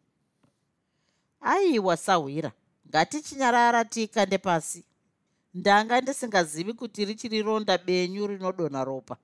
Aiwa 1.42 1.98
sawira 1.98 2.52
ngatichinyarara 2.90 3.86
tikande 3.86 4.38
pasi 4.38 4.84
ndanga 5.54 6.02
ndisingazivi 6.02 6.74
kuti 6.74 7.06
richiri 7.06 7.42
ronda 7.42 7.78
benyu 7.78 8.28
rinodonha 8.28 8.84
ropa. 8.84 9.18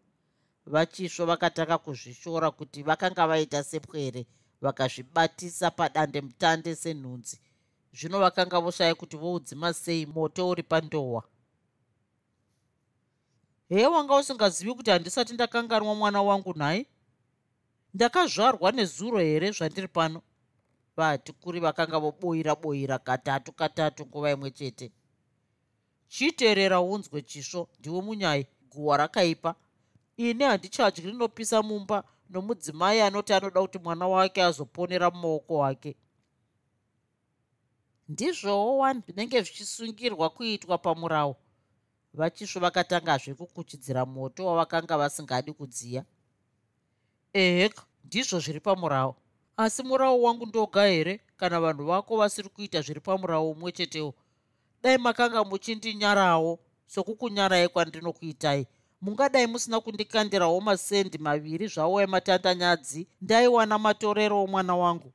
Vachisvo 0.66 1.26
vakatanga 1.26 1.78
kuzvishora 1.78 2.52
kuti 2.52 2.84
vakanga 2.84 3.28
vaita 3.28 3.64
sepwere 3.64 4.26
vakazvibatisa 4.62 5.72
padande 5.72 6.22
mutande 6.22 6.76
senhunzi 6.76 7.40
zvino 7.98 8.20
vakanga 8.20 8.60
voshaya 8.60 8.96
kuti 8.96 9.18
voudzima 9.18 9.74
sei 9.74 10.06
moto 10.06 10.50
uri 10.50 10.64
pandohwa 10.64 11.24
hee 13.70 13.86
wanga 13.86 14.16
usingazivi 14.16 14.74
kuti 14.74 14.92
handisati 14.92 15.34
ndakanganwa 15.34 15.96
mwana 15.96 16.22
wangu 16.22 16.54
nhai? 16.54 16.86
Ndakazvarwa 17.94 18.72
nezuro 18.72 19.20
here 19.20 19.52
zvandiri 19.52 19.88
pano? 19.88 20.22
Vahatikuri 20.98 21.60
vakanga 21.60 22.00
voboyira 22.00 22.56
boyira 22.56 23.00
katatu 23.00 23.52
katatu 23.52 24.06
nguva 24.06 24.32
imwe 24.32 24.52
chete. 24.52 24.92
Chiteerera 26.08 26.82
unzwe 26.82 27.22
chisvo 27.22 27.70
ndiwo 27.80 28.02
munyai 28.02 28.48
guhwa 28.72 28.98
rakaipa. 28.98 29.56
Ini 30.18 30.44
handichadyi 30.44 31.02
rinopisa 31.06 31.64
mumba 31.64 32.04
nomudzimai 32.30 33.02
anoti 33.02 33.34
anoda 33.34 33.62
kuti 33.62 33.80
mwana 33.80 34.08
wake 34.08 34.44
azoponera 34.44 35.12
mumaoko 35.12 35.66
ake 35.66 35.96
ndizvowo 38.10 38.78
wani 38.78 39.02
zvinenge 39.06 39.42
zvichisungirwa 39.42 40.30
kuitwa 40.30 40.78
pamurawo 40.78 41.36
vachisvo 42.14 42.60
vakatangazve 42.60 43.34
kukuchidzira 43.34 44.06
moto 44.06 44.46
wavakanga 44.46 44.98
vasingadi 44.98 45.52
kudziya. 45.54 46.04
Eheka 47.34 47.84
ndizvo 48.06 48.40
zviri 48.40 48.60
pamurawo 48.60 49.16
asi 49.58 49.84
murawo 49.84 50.22
wangu 50.22 50.46
ndoga 50.46 50.86
here? 50.86 51.22
Kana 51.38 51.60
vanhu 51.60 51.86
vako 51.86 52.18
vasiri 52.18 52.50
kuita 52.50 52.82
zviri 52.82 53.00
pamurawo 53.00 53.52
umwe 53.52 53.72
chetewo? 53.72 54.14
Dai 54.84 54.98
makanga 54.98 55.44
muchindinyarawo 55.44 56.60
sokukunyarai 56.88 57.68
kwandinokuitai. 57.70 58.68
Mungadai 59.02 59.48
musina 59.48 59.80
kundikandirawo 59.80 60.62
masendi 60.62 61.18
maviri 61.18 61.68
zvawo 61.68 62.02
ematandanyadzi 62.02 63.08
ndaiwana 63.22 63.78
matorero 63.78 64.44
omwana 64.44 64.76
wangu. 64.76 65.14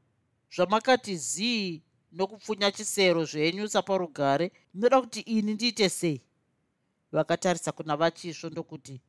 Zvamakati 0.55 1.17
zii 1.17 1.83
nokupfunya 2.13 2.71
chisero 2.73 3.25
zvenyu 3.25 3.69
saparugare 3.69 4.53
munoda 4.75 5.01
kuti 5.01 5.21
ini 5.21 5.55
ndiite 5.55 5.89
sei? 5.89 6.21
Vakatarisa 7.13 7.73
kuna 7.73 7.97
vachisvo 7.97 8.49
ndokuti 8.51 9.01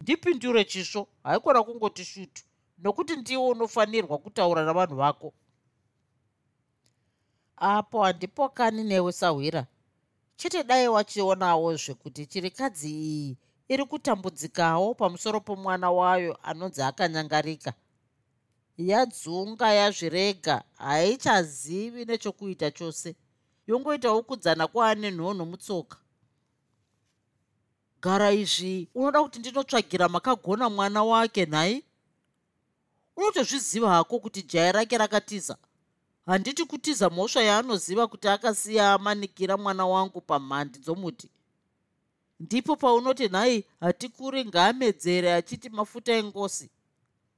ndipindure 0.00 0.64
chisvo 0.64 1.08
haikona 1.22 1.62
kungoti 1.62 2.04
shutu 2.04 2.42
nokuti 2.78 3.16
ndiwo 3.16 3.48
unofanirwa 3.48 4.18
kutaura 4.18 4.64
navanhu 4.64 4.96
vako. 4.96 5.32
Apo 7.56 8.02
handipokani 8.04 8.84
newe 8.84 9.12
sahwira 9.12 9.66
chete 10.36 10.64
dai 10.64 10.88
wachionawo 10.88 11.76
zvekuti 11.76 12.26
chirikadzi 12.26 12.90
iyi 12.90 13.36
iri 13.68 13.84
kutambudzikawo 13.84 14.94
pamusoro 14.94 15.40
pomwana 15.40 15.90
wayo 15.90 16.38
anonzi 16.42 16.82
akanyangarika 16.82 17.72
yadzunga 18.78 19.72
yazvirega 19.72 20.62
haichazivi 20.76 22.04
nechokuita 22.04 22.70
chose. 22.70 23.14
Yongoitawo 23.66 24.22
kudzana 24.22 24.66
kwaane 24.66 25.10
nhonho 25.10 25.44
mutsoka. 25.44 25.96
Gara 28.02 28.32
izvi 28.32 28.88
unoda 28.94 29.22
kuti 29.22 29.38
ndinotsvagira 29.38 30.08
makagona 30.08 30.70
mwana 30.70 31.02
wake 31.04 31.46
nhai? 31.46 31.84
Unotozviziva 33.16 33.90
hako 33.90 34.18
kuti 34.18 34.42
jaya 34.42 34.72
rake 34.72 34.98
rakatiza? 34.98 35.56
Handiti 36.26 36.64
kutiza 36.64 37.10
mhosva 37.10 37.42
yaanoziva 37.42 38.06
kuti 38.06 38.28
akasiya 38.28 38.92
amanikira 38.92 39.56
mwana 39.56 39.86
wangu 39.86 40.20
pamhandi 40.20 40.78
dzomuti? 40.78 41.28
Ndipo 42.40 42.76
paunoti 42.76 43.28
nhai 43.28 43.64
hatikuri 43.80 44.44
ngaamedzere 44.44 45.32
achiti 45.34 45.68
mafuta 45.68 46.12
engosi 46.12 46.70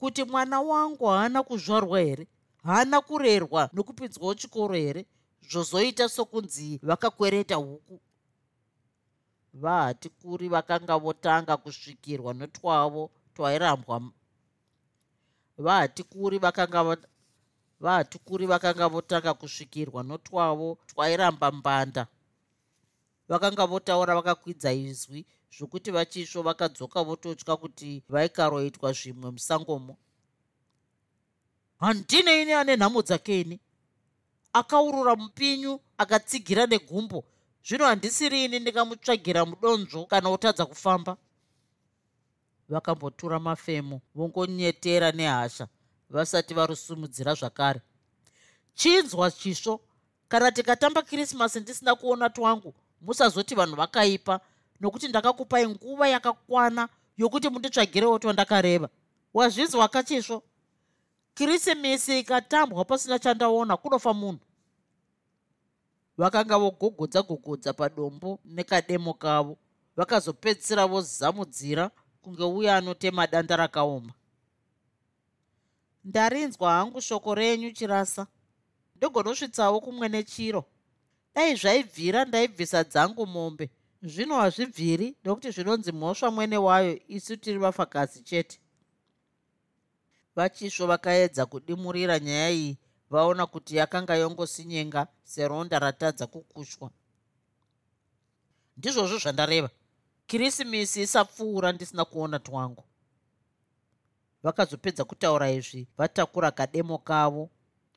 kuti 0.00 0.24
mwana 0.24 0.60
wangu 0.60 1.06
haana 1.06 1.42
kuzvarwa 1.42 2.00
here 2.00 2.26
haana 2.62 3.00
kurerwa 3.00 3.70
nokupinzwawo 3.72 4.34
chikoro 4.34 4.74
here 4.74 5.06
zvozoita 5.50 6.08
sokunzi 6.08 6.80
vakakwereta 6.82 7.54
huku. 7.54 8.00
Vahatikuri 9.54 10.48
vakanga 10.48 10.98
votanga 10.98 11.56
kusvikirwa 11.56 12.34
notwavo 12.34 13.10
twairambwa. 13.34 14.02
Vahatikuri 15.58 16.38
vakanga 16.38 16.96
vahatikuri 17.80 18.46
vakanga 18.46 18.88
votanga 18.88 19.34
kusvikirwa 19.34 20.02
notwavo 20.02 20.78
twairamba 20.86 21.52
mbanda. 21.52 22.06
Vakanga 23.28 23.66
votaura 23.66 24.14
vakakwidza 24.14 24.72
izwi 24.72 25.26
zvokuti 25.56 25.90
vachisvo 25.90 26.42
vakadzoka 26.42 27.02
vototya 27.02 27.56
kuti 27.56 28.02
vaikaroitwa 28.08 28.92
zvimwe 28.92 29.30
musangomo. 29.30 29.96
Handine 31.80 32.42
ini 32.42 32.52
ane 32.52 32.76
nhamo 32.76 33.02
dzakeni. 33.02 33.60
Akaurura 34.52 35.16
mupinyu 35.16 35.80
akatsigira 35.98 36.66
negumbo. 36.66 37.24
Zvino 37.64 37.84
handisiri 37.84 38.44
ini 38.44 38.58
ndingamutsvagira 38.60 39.44
mudonzvo 39.44 40.06
kana 40.06 40.28
otadza 40.28 40.66
kufamba. 40.66 41.16
Vakambotura 42.68 43.38
mafemo 43.40 44.00
vongonyetera 44.14 45.12
nehasha 45.12 45.68
vasati 46.10 46.54
varusumudzira 46.54 47.34
zvakare. 47.34 47.80
Chinzwa 48.74 49.30
chisvo 49.30 49.80
kana 50.28 50.52
tikatamba 50.52 51.02
krisimasi 51.02 51.60
ndisina 51.60 51.94
kuona 51.94 52.30
twangu 52.30 52.74
musazoti 53.00 53.54
vanhu 53.54 53.76
vakaipa 53.76 54.40
nokuti 54.80 55.08
ndakakupai 55.08 55.68
nguva 55.68 56.08
yakakwana 56.08 56.88
yokuti 57.16 57.48
munditsvagirewo 57.48 58.18
twandakareva 58.18 58.88
wazvinzwa 59.34 59.88
kachisvo 59.88 60.42
krisimisi 61.34 62.18
ikatambwa 62.18 62.84
pasina 62.84 63.18
chandaona 63.18 63.76
kunofa 63.76 64.14
munhu. 64.14 64.40
Vakanga 66.16 66.58
vogogodza 66.58 67.22
gogodza 67.22 67.72
padombo 67.72 68.38
nekademo 68.44 69.14
kavo 69.14 69.58
vakazopedzisira 69.96 70.86
vozamudzira 70.86 71.90
kunge 72.22 72.44
uye 72.44 72.72
anotema 72.72 73.26
danda 73.26 73.56
rakaoma. 73.56 74.12
Ndarinzwa 76.04 76.72
hangu 76.72 77.00
shoko 77.00 77.34
renyu 77.34 77.70
chirasa. 77.72 78.26
Ndogonosvitsawo 78.96 79.80
kumwe 79.80 80.08
nechiro. 80.08 80.64
Dai 81.34 81.54
zvaibvira 81.54 82.24
ndaibvisa 82.24 82.84
dzangu 82.84 83.26
mombe 83.26 83.70
zvino 84.02 84.34
hazvibviri 84.40 85.16
nokuti 85.24 85.50
zvinonzi 85.50 85.92
mhosva 85.92 86.30
mwene 86.30 86.56
wayo 86.56 87.00
isu 87.08 87.36
tiri 87.36 87.58
vafakazi 87.58 88.22
chete. 88.22 88.60
Vachisvo 90.36 90.86
vakaedza 90.86 91.46
kudimurira 91.46 92.18
nyaya 92.18 92.50
iyi 92.50 92.78
vaona 93.10 93.46
kuti 93.46 93.76
yakanga 93.76 94.14
yongosinyenga 94.14 95.06
seronda 95.24 95.78
ratadza 95.78 96.26
kukushwa. 96.26 96.90
Ndizvozvo 98.76 99.18
zvandareva. 99.18 99.70
Kirisimisi 100.26 101.02
isapfuura 101.02 101.72
ndisina 101.72 102.04
kuona 102.04 102.38
twangu. 102.38 102.84
Vakazopedza 104.42 105.04
kutaura 105.04 105.50
izvi 105.50 105.88
vatakura 105.98 106.50
kademo 106.50 106.98
kavo 106.98 107.50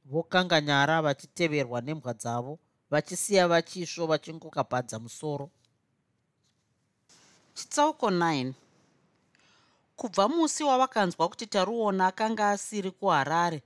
vokanga 0.06 0.62
nyara 0.62 1.02
vachiteverwa 1.02 1.82
nembwa 1.82 2.14
dzavo 2.14 2.60
vachisiya 2.90 3.48
vachisvo 3.48 4.06
vachingokabhadza 4.06 5.00
musoro 5.00 5.52
chitsauko 7.54 8.10
9 8.10 8.54
kubva 9.96 10.30
musi 10.30 10.64
wavakanzwa 10.64 11.30
kuti 11.30 11.48
taruona 11.48 12.08
akanga 12.08 12.50
asiri 12.50 12.92
kuharare 12.92 13.64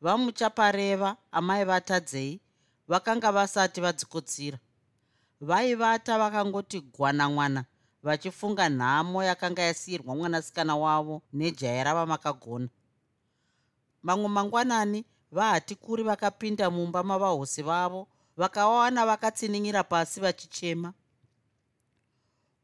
vamuchapareva 0.00 1.16
amai 1.32 1.64
vatadzei 1.64 2.40
vakanga 2.88 3.32
vasati 3.32 3.80
vadzikotsira. 3.80 4.58
Vaivata 5.40 6.18
vakangoti 6.18 6.80
gwanamwana 6.80 7.64
vachifunga 8.02 8.68
nhamo 8.68 9.24
yakanga 9.24 9.62
yasiyirwa 9.62 10.16
mwanasikana 10.16 10.76
wavo 10.76 11.22
nejaya 11.32 11.84
rava 11.84 12.06
makagona. 12.06 12.68
Mamwe 14.02 14.28
mangwanani 14.28 15.04
vahati 15.32 15.74
kuri 15.74 16.02
vakapinda 16.02 16.70
mumba 16.70 17.02
mavahosi 17.02 17.62
vavo 17.62 18.08
vakavawana 18.36 19.06
vakatsiningira 19.06 19.84
pasi 19.84 20.20
vachichema 20.20 20.92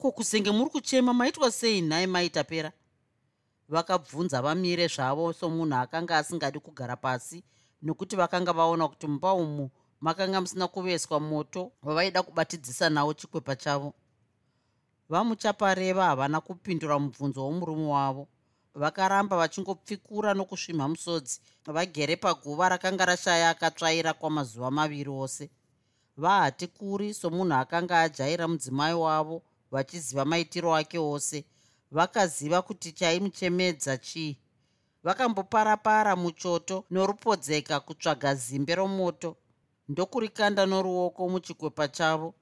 ko 0.00 0.12
kusenge 0.12 0.50
muri 0.50 0.70
kuchema 0.70 1.12
maitwa 1.14 1.50
sei? 1.50 1.80
Nhai 1.80 2.06
maitapera 2.06 2.72
vakabvunza 3.68 4.42
vamire 4.42 4.86
zvavo 4.88 5.32
somunhu 5.32 5.76
akanga 5.76 6.18
asingadi 6.18 6.58
kugara 6.58 6.96
pasi 6.96 7.44
nokuti 7.82 8.16
vakanga 8.16 8.52
vaona 8.52 8.88
kuti 8.88 9.06
mumba 9.06 9.32
umu 9.32 9.70
makanga 10.00 10.40
musina 10.40 10.68
kuveswa 10.68 11.20
moto 11.20 11.72
wavaida 11.82 12.22
kubatidzisa 12.22 12.90
nawo 12.90 13.14
chikwepa 13.14 13.56
chavo. 13.56 13.94
Vamuchapareva 15.08 16.04
havana 16.04 16.40
kupindura 16.40 16.98
mubvunzo 16.98 17.44
womurume 17.44 17.86
wavo. 17.86 18.28
Vakaramba 18.74 19.36
vachingopfikura 19.36 20.34
nokusvimha 20.34 20.88
musodzi 20.88 21.40
vagere 21.66 22.16
paguva 22.16 22.68
rakanga 22.68 23.04
rashaya 23.04 23.50
akatsvaira 23.50 24.12
kwamazuva 24.12 24.70
maviri 24.70 25.10
ose. 25.10 25.50
Vahati 26.16 26.66
kuri 26.66 27.14
somunhu 27.14 27.54
akanga 27.54 28.00
ajaira 28.00 28.48
mudzimai 28.48 28.94
wavo 28.94 29.42
vachiziva 29.70 30.24
maitiro 30.24 30.74
ake 30.74 30.98
ose. 30.98 31.44
Vakaziva 31.90 32.62
kuti 32.62 32.92
chaimuchemedza 32.92 33.98
chii. 33.98 34.38
Vakamboparapara 35.02 36.16
muchoto 36.16 36.84
norupodzeka 36.90 37.80
kutsvaga 37.80 38.34
zimbe 38.34 38.74
romoto 38.74 39.36
ndokurikanda 39.88 40.66
noruoko 40.66 41.28
muchikwepa 41.28 41.88
chavo. 41.88 42.34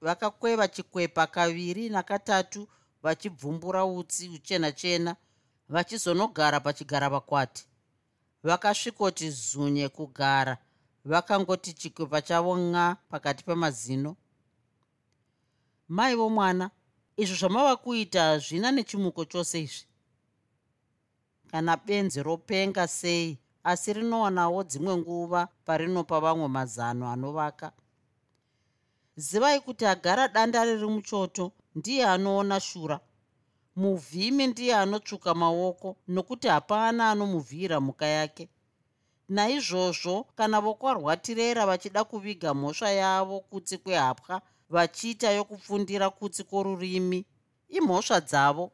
Vakakweva 0.00 0.68
chikwepa 0.68 1.26
kaviri 1.26 1.88
nakatatu 1.88 2.68
vachibvumbura 3.02 3.84
utsi 3.84 4.28
uchena 4.28 4.72
chena 4.72 5.16
vachizonogara 5.68 6.60
pachigara 6.60 7.08
vakwati. 7.10 7.66
Vakasvikoti 8.42 9.30
zunye 9.30 9.88
kugara. 9.88 10.58
Vakangoti 11.04 11.72
chikwepa 11.72 12.22
chavo 12.22 12.58
nga 12.58 12.96
pakati 13.08 13.44
pemazino 13.44 14.16
mai 15.88 16.14
vomwana 16.14 16.70
izvo 17.16 17.36
zvamava 17.36 17.76
kuita 17.76 18.20
hazvina 18.22 18.70
nechimuko 18.72 19.24
chose 19.24 19.60
izvi. 19.60 19.86
Kana 21.50 21.76
benzi 21.76 22.22
ropenga 22.22 22.86
sei 22.88 23.38
asi 23.64 23.92
rinowanawo 23.92 24.64
dzimwe 24.64 24.96
nguva 24.96 25.48
parinopa 25.64 26.20
vamwe 26.20 26.48
mazano 26.48 27.08
anovaka. 27.08 27.72
Zivai 29.16 29.60
kuti 29.60 29.86
agara 29.86 30.28
danda 30.28 30.64
riri 30.64 30.86
muchoto 30.86 31.52
ndiye 31.74 32.04
anoona 32.06 32.60
shura. 32.60 33.00
Muvhimi 33.76 34.46
ndiye 34.46 34.74
anotsvuka 34.76 35.34
maoko 35.34 35.96
nokuti 36.08 36.48
hapana 36.48 37.10
anomuvhiyira 37.10 37.80
mhuka 37.80 38.06
yake. 38.06 38.48
Naizvozvo 39.28 40.24
kana 40.36 40.60
vokwarwatirera 40.60 41.66
vachida 41.66 42.04
kuviga 42.04 42.54
mhosva 42.54 42.90
yavo 42.90 43.40
kutsi 43.40 43.78
kwehapwa 43.78 44.42
vachiita 44.70 45.30
yokupfundira 45.30 46.10
kutsi 46.10 46.44
kworurimi 46.44 47.24
imhosva 47.68 48.20
dzavo. 48.20 48.72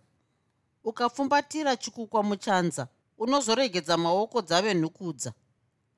Ukapfumbatira 0.84 1.76
chikukwa 1.76 2.22
muchanza 2.22 2.88
unozoregedza 3.18 3.96
maoko 3.96 4.42
dzave 4.42 4.74
nhukudza 4.74 5.32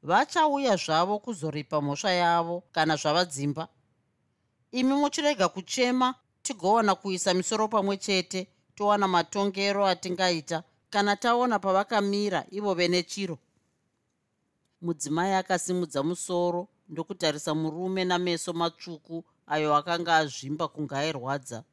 vachauya 0.03 0.77
zvavo 0.77 1.19
kuzoripa 1.19 1.81
mhosva 1.81 2.13
yavo 2.13 2.63
kana 2.73 2.97
zvavadzimba. 2.97 3.69
Imi 4.73 4.95
muchirega 4.95 5.49
kuchema 5.49 6.15
tigowana 6.43 6.95
kuisa 6.95 7.35
misoro 7.35 7.69
pamwe 7.69 7.97
chete 7.97 8.49
towana 8.75 9.09
matongero 9.09 9.87
atingaita 9.87 10.63
kana 10.91 11.17
taona 11.17 11.59
pavakamira 11.59 12.45
ivo 12.51 12.75
vene 12.75 13.03
chiro 13.03 13.39
mudzimai 14.83 15.33
akasimudza 15.35 16.03
musoro 16.03 16.69
ndokutarisa 16.89 17.55
murume 17.55 18.05
nameso 18.05 18.53
matsvuku 18.53 19.25
ayo 19.47 19.77
akanga 19.77 20.17
azvimba 20.17 20.69
kunge 20.69 20.95
airwadza. 20.97 21.65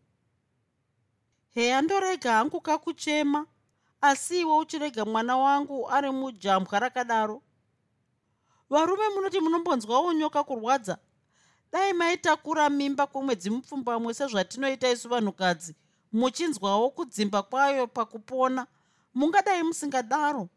Heya 1.54 1.82
ndorega 1.82 2.34
hangu 2.34 2.62
kakuchema 2.62 3.46
asi 4.02 4.40
iwe 4.42 4.58
uchirega 4.58 5.06
mwana 5.06 5.38
wangu 5.38 5.90
ari 5.90 6.12
mujambwa 6.12 6.80
rakadaro. 6.80 7.42
Varume 8.70 9.10
munoti 9.10 9.40
munombonzwawo 9.40 10.14
nyoka 10.14 10.44
kurwadza 10.44 10.98
dai 11.72 11.94
maitakura 11.94 12.70
mimba 12.70 13.08
kwemwedzi 13.08 13.50
mupfumbamwe 13.50 14.14
sezvatinoita 14.14 14.92
isu 14.92 15.10
vanhukadzi 15.10 15.76
muchinzwawo 16.14 16.90
kudzimba 16.90 17.44
kwayo 17.44 17.88
pakupona 17.88 18.68
mungadai 19.14 19.64
musingadaro. 19.64 20.50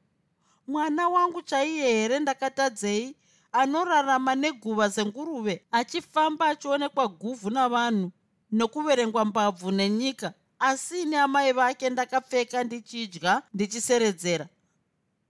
Mwana 0.67 1.09
wangu 1.09 1.43
chaiye 1.43 1.87
here 1.87 2.19
ndakatadzei 2.19 3.17
anorarama 3.55 4.35
neguva 4.35 4.91
senguruve 4.91 5.55
achifamba 5.71 6.49
achionekwa 6.49 7.09
guvhu 7.09 7.51
navanhu 7.51 8.11
nokuverengwa 8.53 9.25
mbabvu 9.25 9.71
nenyika. 9.71 10.33
Asi 10.59 11.05
neamai 11.05 11.53
vake 11.53 11.91
ndakapfeka 11.91 12.65
ndichidya 12.65 13.43
ndichiseredzera. 13.55 14.49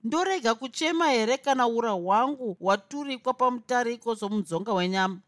Ndorega 0.05 0.55
kuchema 0.55 1.09
here 1.11 1.37
kana 1.39 1.67
ura 1.67 1.91
hwangu 1.91 2.57
hwaturikwa 2.61 3.35
pamutariko 3.35 4.17
somudzonga 4.17 4.73
wenyama? 4.73 5.19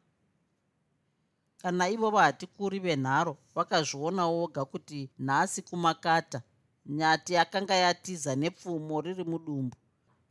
Kana 1.62 1.88
ivovo 1.88 2.18
hatikuri 2.18 2.78
venharo 2.78 3.37
vakazviona 3.54 4.26
woga 4.26 4.64
kuti 4.64 5.11
nhasi 5.18 5.62
kumakata 5.62 6.42
nyati 6.87 7.37
akanga 7.37 7.74
yatiza 7.74 8.37
nepfumo 8.37 9.00
riri 9.00 9.24
mudumbu 9.24 9.76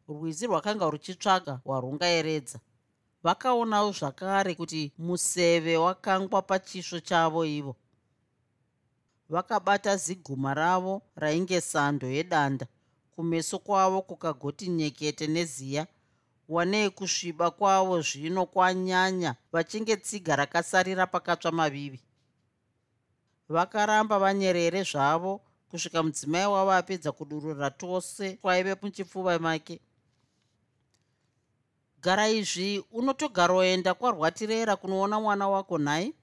rwizi 0.09 0.47
rwakanga 0.47 0.89
ruchitsvaga 0.89 1.53
warungaeredza 1.65 2.59
vakaonawo 3.25 3.91
zvakare 3.91 4.55
kuti 4.55 4.93
museve 4.97 5.77
wakangwa 5.77 6.41
pachisvo 6.41 6.99
chavo 6.99 7.45
ivo. 7.45 7.75
Vakabata 9.29 9.97
ziguma 9.97 10.53
ravo 10.53 11.01
rainge 11.15 11.61
sando 11.61 12.07
yedanda. 12.07 12.67
Kumeso 13.15 13.59
kwavo 13.59 14.01
kukagoti 14.01 14.67
nyekete 14.67 15.27
neziya. 15.27 15.87
Wanei 16.49 16.89
kusviba 16.89 17.51
kwavo 17.51 18.01
zvino 18.01 18.45
kwanyanya 18.45 19.35
vachinge 19.51 19.97
tsiga 19.97 20.35
rakasarira 20.35 21.07
pakatsva 21.07 21.51
mavivi. 21.51 21.99
Vakaramba 23.49 24.19
vanyerere 24.19 24.83
zvavo 24.83 25.41
kusvika 25.69 26.03
mudzimai 26.03 26.45
wavo 26.45 26.71
apedza 26.71 27.11
kudurura 27.11 27.71
tose 27.71 28.37
kwaive 28.41 28.75
muchipfuva 28.81 29.39
make 29.39 29.81
gara 32.05 32.29
izvi 32.29 32.83
unotogaroenda 32.91 33.93
kwarwatirera 33.93 34.75
kunoona 34.75 35.19
mwana 35.19 35.47
wako 35.49 35.77
nhai? 35.77 36.13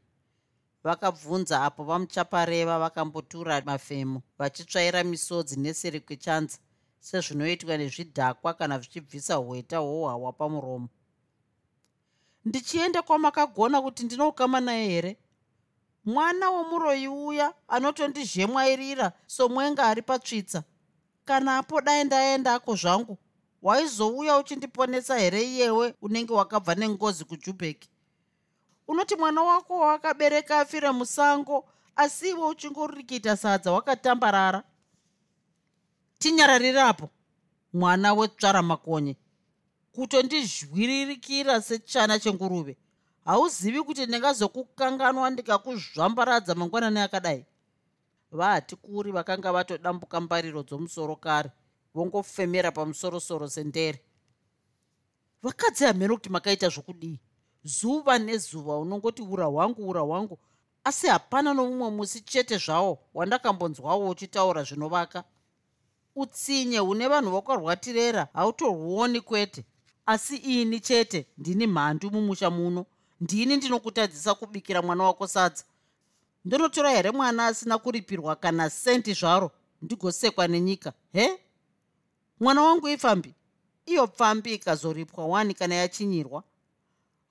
Vakabvunza 0.84 1.62
apo 1.64 1.84
vamuchapareva 1.84 2.78
vakambotura 2.78 3.62
mafemo 3.66 4.22
vachitsvaira 4.38 5.04
misodzi 5.04 5.56
neseri 5.60 6.00
kwechanza 6.00 6.58
sezvinoitwa 7.00 7.76
nezvidhakwa 7.76 8.54
kana 8.54 8.78
zvichibvisa 8.78 9.34
hweta 9.34 9.78
hwohwawa 9.78 10.32
pamuromo. 10.32 10.88
Ndichienda 12.44 13.02
kwamakagona 13.02 13.82
kuti 13.82 14.04
ndinoukama 14.04 14.60
naye 14.60 14.88
here? 14.88 15.16
Mwana 16.04 16.50
womuroyi 16.50 17.08
uya 17.08 17.54
anotondizhemwairira 17.68 19.12
somwenga 19.26 19.82
ari 19.86 20.02
patsvitsa. 20.02 20.62
Kana 21.24 21.58
apo 21.58 21.80
dai 21.80 22.04
ndaendako 22.04 22.74
zvangu 22.76 23.18
waizouya 23.62 24.36
uchindiponesa 24.38 25.18
here 25.18 25.42
iyewe 25.42 25.94
unenge 26.02 26.32
wakabva 26.32 26.74
nengozi 26.74 27.24
kujubheki? 27.24 27.88
Unoti 28.88 29.16
mwana 29.16 29.42
wako 29.42 29.78
wakabereka 29.78 30.60
afire 30.60 30.90
musango 30.90 31.68
asi 31.96 32.28
iwe 32.28 32.46
uchingorikita 32.48 33.36
sadza 33.36 33.72
wakatambarara? 33.72 34.62
Tinyararirapo 36.18 37.10
mwana 37.72 38.12
wetsvara 38.14 38.62
makonye. 38.62 39.16
Kutondizhwiririkira 39.92 41.60
sechana 41.60 42.18
chenguruve. 42.18 42.76
Hauzivi 43.24 43.82
kuti 43.82 44.06
ndingazokukanganwa 44.06 45.30
ndikakuzvambaradza 45.30 46.54
mangwanani 46.54 47.00
akadai? 47.00 47.46
Vahati 48.32 48.76
kuri 48.76 49.12
vakanga 49.12 49.52
vatodambuka 49.52 50.20
mbariro 50.20 50.62
dzomusoro 50.62 51.16
kare 51.16 51.50
vongofemera 51.94 52.72
pamusorosoro 52.72 53.48
sendere. 53.48 54.00
Vakadzi 55.42 55.84
hamheno 55.84 56.14
kuti 56.14 56.28
makaita 56.28 56.68
zvokudii? 56.68 57.20
Zuva 57.64 58.18
nezuva 58.18 58.78
unongoti 58.78 59.22
ura 59.22 59.46
hwangu 59.46 59.88
ura 59.88 60.00
hwangu. 60.00 60.38
Asi 60.84 61.06
hapana 61.06 61.54
nomumwe 61.54 61.90
musi 61.90 62.20
chete 62.20 62.58
zvawo 62.58 62.98
wandakambonzwawo 63.14 64.08
uchitaura 64.08 64.62
zvinovaka. 64.62 65.24
Utsinye 66.16 66.78
hune 66.78 67.08
vanhu 67.08 67.30
vakarwatirera 67.30 68.28
hautorwuoni 68.32 69.20
kwete. 69.20 69.64
Asi 70.06 70.36
ini 70.36 70.80
chete 70.80 71.26
ndini 71.38 71.66
mhandu 71.66 72.10
mumusha 72.10 72.50
muno. 72.50 72.86
Ndini 73.20 73.56
ndinokutadzisa 73.56 74.34
kubikira 74.34 74.82
mwana 74.82 75.04
wako 75.04 75.26
sadza. 75.26 75.64
Ndonotora 76.44 76.90
here 76.90 77.10
mwana 77.10 77.46
asina 77.46 77.78
kuripirwa 77.78 78.36
kana 78.36 78.70
sendi 78.70 79.12
zvaro? 79.12 79.50
Ndigosekwa 79.82 80.48
nenyika 80.48 80.92
he 81.12 81.40
mwana 82.42 82.62
wangu 82.62 82.88
ifambi. 82.88 83.34
Iyo 83.86 84.06
pfambi 84.06 84.54
ikazoripwa 84.54 85.26
wani 85.26 85.54
kana 85.54 85.74
yachinyirwa 85.74 86.42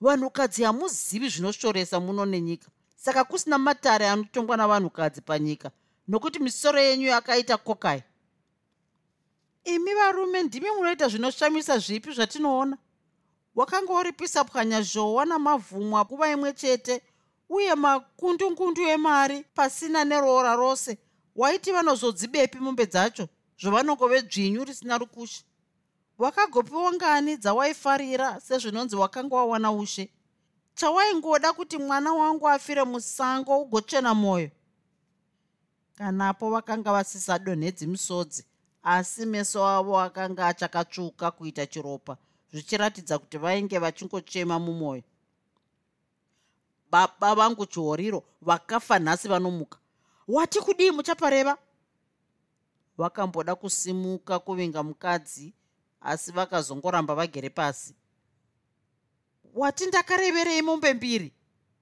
vanhukadzi 0.01 0.63
hamuzivi 0.63 1.29
zvinoshoresa 1.29 1.99
muno 1.99 2.25
nenyika. 2.25 2.67
Saka 2.95 3.23
kusina 3.23 3.57
matare 3.57 4.09
anotongwa 4.09 4.57
navanhukadzi 4.57 5.21
panyika 5.21 5.71
nokuti 6.07 6.39
misoro 6.39 6.79
yenyu 6.79 7.07
yakaita 7.07 7.57
kokai. 7.57 8.03
Imi 9.63 9.93
varume 9.93 10.43
ndimi 10.43 10.71
munoita 10.71 11.07
zvinoshamisa 11.07 11.77
zvipi 11.77 12.11
zvatinoona? 12.11 12.77
Wakanga 13.55 13.93
uripisa 13.93 14.43
pwanya 14.43 14.81
zhowa 14.81 15.25
namavhumwa 15.25 16.05
kuva 16.05 16.31
imwe 16.31 16.53
chete 16.53 17.01
uye 17.49 17.75
makundungundu 17.75 18.81
emari 18.87 19.45
pasina 19.55 20.03
neroora 20.03 20.55
rose. 20.55 20.97
Waiti 21.35 21.71
vanozodzibepi 21.71 22.57
mombe 22.57 22.85
dzacho 22.85 23.27
zvovanongove 23.61 24.21
dzvinyu 24.21 24.63
risina 24.63 24.97
rukushe. 24.97 25.43
Wakagopiwa 26.17 26.93
ngani 26.93 27.37
dzawaifarira 27.37 28.39
sezvinonzi 28.39 28.95
wakanga 28.95 29.35
wawana 29.35 29.71
ushe? 29.71 30.09
Chawaingoda 30.75 31.53
kuti 31.53 31.77
mwana 31.77 32.13
wangu 32.13 32.49
afire 32.49 32.83
musango 32.83 33.61
ugochena 33.61 34.13
mwoyo 34.13 34.49
kanapo 35.97 36.49
vakanga 36.49 36.91
vasisadonhedzi 36.91 37.87
musodzi 37.87 38.45
asi 38.83 39.25
meso 39.25 39.67
avo 39.67 39.99
akanga 39.99 40.47
achakatsvuka 40.47 41.31
kuita 41.31 41.65
chiropa 41.65 42.17
zvichiratidza 42.51 43.19
kuti 43.19 43.37
vainge 43.37 43.79
vachingochema 43.79 44.59
mumwoyo 44.59 45.03
baba 46.91 47.35
vangu 47.35 47.65
chihoriro 47.65 48.23
vakafa 48.41 48.99
nhasi 48.99 49.27
vanomuka. 49.27 49.77
Wati 50.27 50.59
kudii 50.59 50.91
muchapareva 50.91 51.57
vakamboda 52.97 53.55
kusimuka 53.55 54.39
kuvinga 54.39 54.83
mukadzi 54.83 55.53
asi 56.01 56.31
vakazongoramba 56.31 57.15
vagere 57.15 57.49
pasi. 57.49 57.95
Wati 59.53 59.85
ndakareverei 59.85 60.61
mombe 60.61 60.93
mbiri? 60.93 61.33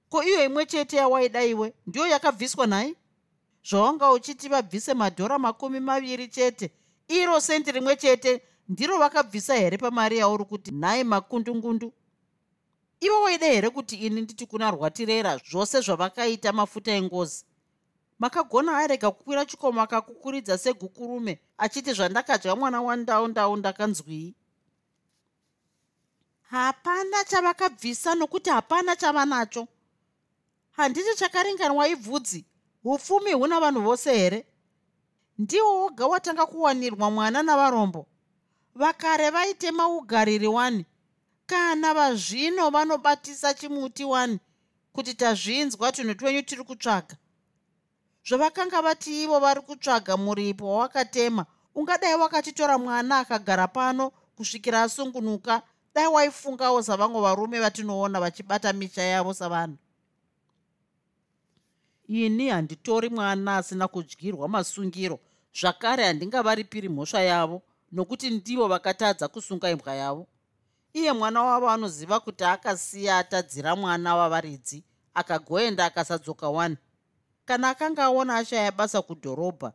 Ko 0.08 0.22
iyo 0.24 0.44
imwe 0.44 0.66
chete 0.66 0.96
yawaida 0.96 1.44
iwe 1.44 1.74
ndiyo 1.86 2.06
yakabviswa 2.06 2.66
nhai 2.66 2.96
zvawanga 3.64 4.10
uchiti 4.10 4.48
vabvise 4.48 4.94
madhora 4.94 5.38
makumi 5.38 5.80
maviri 5.80 6.28
chete. 6.28 6.70
Iro 7.08 7.40
sendi 7.40 7.72
rimwe 7.72 7.96
chete. 7.96 8.42
Ndiro 8.68 8.98
vakabvisa 8.98 9.54
here 9.54 9.78
pamari 9.78 10.18
yauri 10.18 10.44
kuti 10.44 10.70
nhai 10.70 11.04
makundungundu? 11.04 11.92
Ivo 13.00 13.22
waida 13.22 13.46
here 13.46 13.70
kuti 13.70 13.96
ini 13.96 14.20
nditi 14.20 14.46
kuna 14.46 14.70
rwatirera 14.70 15.36
zvose 15.36 15.80
zvavakaita 15.80 16.52
mafuta 16.52 16.92
engozi 16.92 17.44
makagona 18.20 18.78
arega 18.78 19.10
kukwira 19.10 19.44
chikomo 19.46 19.80
akakukuridza 19.82 20.58
segukurume 20.58 21.40
achiti 21.58 21.92
zvandakadya 21.92 22.56
mwana 22.56 22.82
wandau 22.82 23.28
ndau 23.28 23.56
ndakanzwii 23.56 24.34
hapana 26.50 27.24
chavakabvisa 27.24 28.14
nokuti 28.14 28.50
hapana 28.50 28.96
chava 28.96 29.24
nacho. 29.24 29.68
Handiti 30.70 31.16
chakaringanwa 31.16 31.88
ibvudzi 31.88 32.44
upfumi 32.84 33.32
huna 33.32 33.60
vanhu 33.60 33.80
vose 33.82 34.14
here? 34.18 34.46
Ndiwo 35.38 35.80
woga 35.80 36.06
watanga 36.06 36.46
kuwanirwa 36.46 37.10
mwana 37.10 37.42
navarombo. 37.42 38.06
Vakare 38.74 39.30
vaitema 39.30 39.88
ugariri 39.88 40.46
wani. 40.46 40.86
Kana 41.46 41.94
vazvino 41.94 42.70
vanobatisa 42.70 43.54
chimuti 43.54 44.04
wani 44.04 44.38
kuti 44.92 45.14
tazvinzwa 45.14 45.92
tunhu 45.92 46.14
twenyu 46.14 46.42
tiri 46.42 46.64
kutsvaga 46.64 47.16
zvavakanga 48.28 48.82
vati 48.82 49.22
ivo 49.22 49.38
vari 49.40 49.60
kutsvaga 49.60 50.16
muripo 50.16 50.64
wawakatema 50.72 51.46
ungadai 51.74 52.14
wakatitora 52.14 52.78
mwana 52.78 53.18
akagara 53.18 53.68
pano 53.68 54.10
kusvikira 54.36 54.82
asungunuka 54.82 55.62
dai 55.94 56.06
waifungawo 56.06 56.82
savamwe 56.82 57.20
varume 57.20 57.60
vatinoona 57.60 58.20
vachibata 58.20 58.72
misha 58.72 59.02
yavo 59.02 59.34
savanhu. 59.34 59.76
Ini 62.08 62.48
handitori 62.48 63.08
mwana 63.08 63.56
asina 63.56 63.88
kudyirwa 63.88 64.48
masungiro 64.48 65.20
zvakare 65.60 66.04
handingavaripiri 66.04 66.88
mhosva 66.88 67.20
yavo 67.20 67.62
nokuti 67.92 68.30
ndivo 68.30 68.68
vakatadza 68.68 69.28
kusunga 69.28 69.70
imbwa 69.70 69.94
yavo. 69.94 70.26
Iye 70.92 71.12
mwana 71.12 71.42
wavo 71.42 71.70
anoziva 71.70 72.20
kuti 72.20 72.44
akasiya 72.44 73.18
atadzira 73.18 73.76
mwana 73.76 74.16
wavaridzi 74.16 74.84
akagoenda 75.14 75.84
akasadzoka 75.84 76.48
wani 76.48 76.76
kana 77.50 77.68
akanga 77.68 78.04
aona 78.04 78.36
ashaya 78.36 78.72
basa 78.72 79.02
kudhorobha 79.02 79.72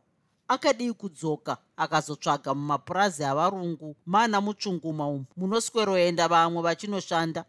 akadii 0.48 0.92
kudzoka 0.92 1.56
akazotsvaga 1.76 2.54
mumapurazi 2.54 3.24
avarungu 3.24 3.96
mana 4.06 4.40
mutsvunguma 4.40 5.08
umu 5.08 5.24
munosweroenda 5.36 6.28
vamwe 6.28 6.62
vachinoshanda. 6.62 7.44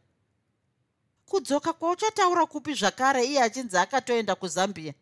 Kudzoka 1.26 1.74
kwauchataura 1.74 2.46
kupi 2.46 2.74
zvakare 2.74 3.26
iye 3.26 3.42
achinzi 3.42 3.78
akatoenda 3.78 4.36
kuzambia? 4.36 4.94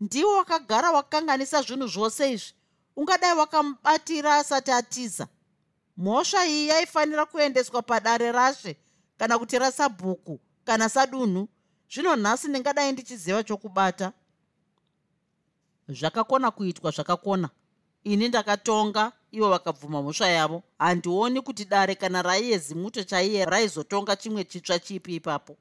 Ndiwo 0.00 0.36
wakagara 0.36 0.90
wakanganisa 0.90 1.62
zvinhu 1.62 1.86
zvose 1.86 2.32
izvi 2.32 2.54
ungadai 2.96 3.38
wakamubatira 3.38 4.36
asati 4.36 4.70
atiza. 4.70 5.28
Mhosva 5.96 6.46
iyi 6.46 6.68
yaifanira 6.68 7.26
kuendeswa 7.26 7.82
padare 7.82 8.32
rashe 8.32 8.76
kana 9.18 9.38
kuti 9.38 9.58
rasabhuku 9.58 10.40
kana 10.64 10.88
sadunhu. 10.88 11.48
Zvino 11.94 12.16
nhasi 12.16 12.48
ndingadai 12.48 12.92
ndichiziva 12.92 13.44
chokubata 13.44 14.12
zvakakona 15.88 16.50
kuitwa 16.50 16.90
zvakakona. 16.90 17.48
Ini 18.04 18.28
ndakatonga 18.28 19.12
ivo 19.32 19.48
vakabvuma 19.50 20.02
mhosva 20.02 20.28
yavo. 20.28 20.62
Handioni 20.78 21.40
kuti 21.40 21.64
dare 21.64 21.94
kana 21.94 22.22
raiye 22.22 22.58
zimuto 22.58 23.04
chaiye 23.04 23.44
raizotonga 23.44 24.16
chimwe 24.16 24.44
chitsva 24.44 24.78
chipi 24.78 25.14
ipapo. 25.14 25.56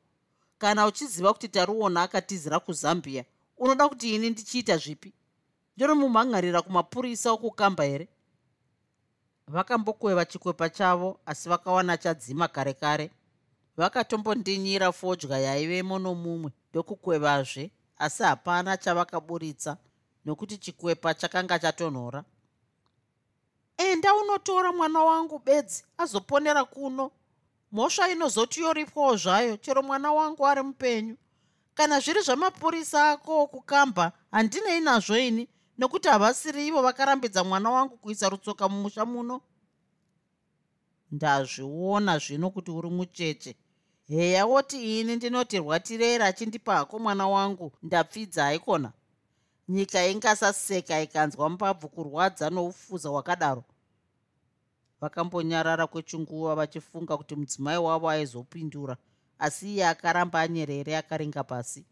Kana 0.57 0.85
uchiziva 0.85 1.33
kuti 1.33 1.47
tariona 1.47 2.01
akatizira 2.03 2.59
kuzambia 2.59 3.25
unoda 3.57 3.89
kuti 3.89 4.15
ini 4.15 4.29
ndichiita 4.29 4.77
zvipi? 4.77 5.13
Ndinomumhangarira 5.75 6.61
kumapurisa 6.61 7.31
okukamba 7.31 7.83
here? 7.83 8.07
Vakambokweva 9.47 10.25
chikwepa 10.25 10.69
chavo 10.69 11.19
asi 11.25 11.49
vakawana 11.49 11.97
chadzima 11.97 12.47
kare 12.47 12.73
kare. 12.73 13.11
Vakatombondinyira 13.77 14.91
fodya 14.91 15.37
yaivemo 15.39 15.99
nomumwe 15.99 16.51
ndokukwevazve 16.69 17.71
asi 17.97 18.23
hapana 18.23 18.77
chavakaburitsa 18.77 19.77
nokuti 20.25 20.57
chikwepa 20.57 21.13
chakanga 21.13 21.59
chatonhora. 21.59 22.23
Enda 23.77 24.15
unotora 24.15 24.71
mwana 24.71 24.99
wangu 24.99 25.39
bedzi 25.39 25.83
azoponera 25.97 26.63
kuno. 26.65 27.11
Mhosva 27.71 28.09
inozoti 28.09 28.61
yoripwawo 28.61 29.15
zvayo 29.15 29.57
chero 29.57 29.83
mwana 29.83 30.11
wangu 30.11 30.47
ari 30.47 30.61
mupenyu. 30.61 31.17
Kana 31.73 31.99
zviri 31.99 32.21
zvamapurisa 32.21 33.11
ako 33.11 33.41
okukamba 33.43 34.11
handinei 34.31 34.79
nazvo 34.79 35.17
ini 35.17 35.47
nokuti 35.77 36.07
havasiri 36.07 36.67
ivo 36.67 36.81
vakarambidza 36.81 37.43
mwana 37.43 37.69
wangu 37.69 37.97
kuisa 37.97 38.29
rutsoka 38.29 38.69
mumusha 38.69 39.05
muno. 39.05 39.41
Ndazviona 41.11 42.19
zvino 42.19 42.49
kuti 42.49 42.71
uri 42.71 42.89
mucheche. 42.89 43.55
Heya 44.07 44.45
woti 44.45 44.99
ini 44.99 45.15
ndinoti 45.15 45.57
rwatirera 45.57 46.25
achindipa 46.25 46.75
hako 46.75 46.99
mwana 46.99 47.27
wangu 47.27 47.71
ndapfidza 47.83 48.43
haikona 48.43 48.91
nyika 49.67 50.07
ingasaseka 50.07 51.01
ikanzwa 51.01 51.49
mbabvu 51.49 51.89
kurwadza 51.89 52.49
noufuza 52.49 53.09
hwakadaro. 53.09 53.63
Vakambonyarara 55.01 55.87
kwechinguva 55.87 56.55
vachifunga 56.55 57.17
kuti 57.17 57.35
mudzimai 57.35 57.77
wavo 57.77 58.09
aizopindura 58.09 58.97
asi 59.39 59.73
iye 59.73 59.87
akaramba 59.87 60.39
anyerere 60.41 60.97
akaringa 60.97 61.43
pasi. 61.43 61.85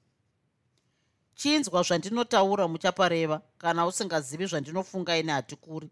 Chinzwa 1.36 1.84
zvandinotaura 1.84 2.68
muchapareva 2.68 3.42
kana 3.58 3.86
usingazivi 3.86 4.46
zvandinofunga 4.46 5.18
ini 5.18 5.32
hatikuri 5.32 5.90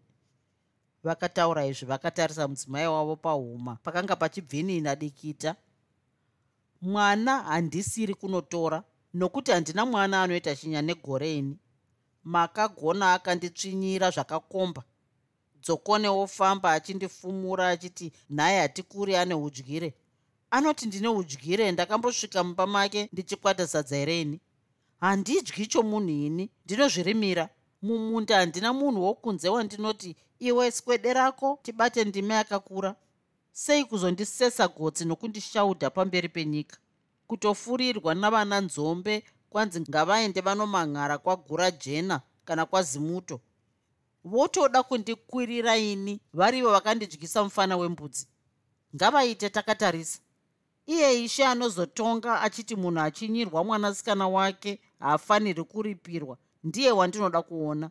vakataura 1.02 1.66
izvi 1.66 1.86
vakatarisa 1.86 2.48
mudzimai 2.48 2.86
wavo 2.86 3.16
pahuma 3.16 3.76
pakanga 3.82 4.16
pachibvinina 4.16 4.96
dikita. 4.96 5.56
Mwana 6.82 7.42
handisiri 7.42 8.14
kunotora 8.14 8.82
nokuti 9.14 9.52
handina 9.52 9.86
mwana 9.86 10.22
anoita 10.22 10.56
chinya 10.56 10.82
negore 10.82 11.36
ini 11.36 11.58
makagona 12.24 13.12
akanditsvinyira 13.12 14.10
zvakakomba. 14.10 14.82
Dzokone 15.62 16.08
wofamba 16.08 16.72
achindifumura 16.72 17.68
achiti 17.68 18.12
nhaye 18.30 18.60
hatikuri 18.60 19.16
ane 19.16 19.34
udyire. 19.34 19.94
Anoti 20.50 20.86
ndine 20.86 21.08
udyire 21.08 21.72
ndakambosvika 21.72 22.44
mumba 22.44 22.66
make 22.66 23.08
ndichikwata 23.12 23.66
sadza 23.66 23.98
ireni 23.98 24.40
handidyi 25.00 25.66
chomunhu 25.66 26.10
ini 26.10 26.50
ndinozvirimira. 26.64 27.48
Mumunda 27.82 28.36
handina 28.36 28.72
munhu 28.72 29.02
wokunze 29.02 29.48
wandinoti 29.48 30.16
iwe 30.38 30.70
swede 30.70 31.12
rako 31.12 31.58
tibate 31.62 32.04
ndima 32.04 32.34
yakakura 32.34 32.96
sei 33.52 33.84
kuzondisesa 33.84 34.68
gotsi 34.68 35.04
nokundishaudha 35.04 35.90
pamberi 35.90 36.28
penyika? 36.28 36.76
Kutofurirwa 37.26 38.14
navana 38.14 38.60
nzombe 38.60 39.24
kwanzi 39.50 39.80
ngavaende 39.80 40.40
vanomang'ara 40.40 41.18
kwagura 41.18 41.70
jena 41.70 42.20
kana 42.44 42.66
kwazimuto 42.66 43.40
votoda 44.24 44.82
kundikwirira 44.82 45.76
ini 45.78 46.20
varivo 46.32 46.70
vakandidyisa 46.70 47.44
mufana 47.44 47.76
wembudzi. 47.76 48.26
Ngavaite 48.96 49.50
takatarisa. 49.50 50.18
Iye 50.86 51.24
ishe 51.24 51.46
anozotonga 51.46 52.40
achiti 52.40 52.76
munhu 52.76 53.00
achinyirwa 53.00 53.64
mwanasikana 53.64 54.28
wake 54.28 54.80
haafaniri 55.00 55.64
kuripirwa 55.64 56.36
ndiye 56.64 56.90
wandinoda 56.92 57.42
kuona. 57.42 57.90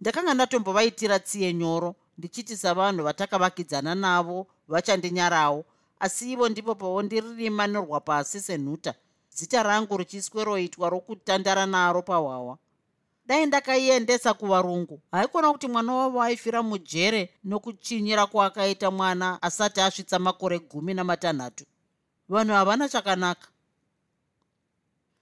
Ndakanga 0.00 0.34
ndatombovaitira 0.34 1.18
tsiye 1.18 1.54
nyoro 1.54 1.94
ndichiti 2.18 2.56
savanhu 2.56 3.04
vatakavakidzana 3.04 3.94
navo 3.94 4.46
vachandinyarawo 4.68 5.64
asi 6.00 6.32
ivo 6.32 6.48
ndipo 6.48 6.74
pavondiririma 6.74 7.66
norwa 7.66 8.00
pasi 8.00 8.40
senhuta 8.40 8.94
zita 9.34 9.62
rangu 9.62 9.96
richisweroitwa 9.96 10.90
rokutandara 10.90 11.66
naro 11.66 12.02
pahwawa. 12.02 12.58
Dai 13.26 13.46
ndakaiendesa 13.46 14.34
kuvarungu. 14.34 15.00
Haikona 15.12 15.52
kuti 15.52 15.68
mwana 15.68 15.94
wavo 15.94 16.22
aifira 16.22 16.62
mujere 16.62 17.30
nokuchinyira 17.44 18.26
kwaakaita 18.26 18.90
mwana 18.90 19.42
asati 19.42 19.80
asvitsa 19.80 20.18
makore 20.18 20.58
gumi 20.58 20.94
namatanhatu. 20.94 21.64
Vanhu 22.28 22.52
havana 22.54 22.88
chakanaka. 22.88 23.48